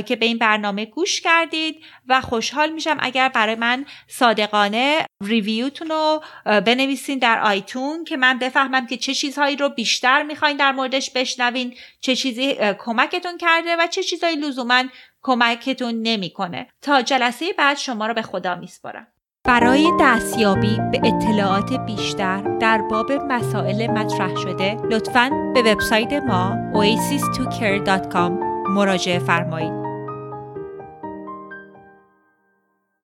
که 0.06 0.16
به 0.16 0.26
این 0.26 0.38
برنامه 0.38 0.84
گوش 0.84 1.20
کردید 1.20 1.76
و 2.08 2.20
خوشحال 2.20 2.72
میشم 2.72 2.96
اگر 3.00 3.28
برای 3.28 3.54
من 3.54 3.86
صادقانه 4.08 5.06
ریویوتون 5.24 5.88
رو 5.88 6.22
بنویسین 6.44 7.18
در 7.18 7.40
آیتون 7.40 8.04
که 8.04 8.16
من 8.16 8.38
بفهمم 8.38 8.86
که 8.86 8.96
چه 8.96 9.14
چیزهایی 9.14 9.56
رو 9.56 9.68
بیشتر 9.68 10.22
می‌خواین 10.22 10.56
در 10.56 10.72
موردش 10.72 11.10
بشنوین 11.10 11.74
چه 12.00 12.16
چیزی 12.16 12.56
کمکتون 12.78 13.38
کرده 13.38 13.76
و 13.76 13.86
چه 13.86 14.02
چیزهایی 14.02 14.36
لزوما 14.36 14.84
کمکتون 15.24 15.94
نمی‌کنه. 16.02 16.66
تا 16.82 17.02
جلسه 17.02 17.46
بعد 17.58 17.76
شما 17.76 18.06
رو 18.06 18.14
به 18.14 18.22
خدا 18.22 18.54
میسپارم. 18.54 19.06
برای 19.44 19.92
دستیابی 20.00 20.80
به 20.92 21.00
اطلاعات 21.04 21.72
بیشتر 21.72 22.42
در 22.60 22.82
باب 22.82 23.12
مسائل 23.12 23.86
مطرح 23.90 24.36
شده 24.36 24.76
لطفاً 24.90 25.52
به 25.54 25.62
وبسایت 25.62 26.12
ما 26.12 26.56
oasis2care.com 26.74 28.30
مراجعه 28.68 29.18
فرمایید. 29.18 29.83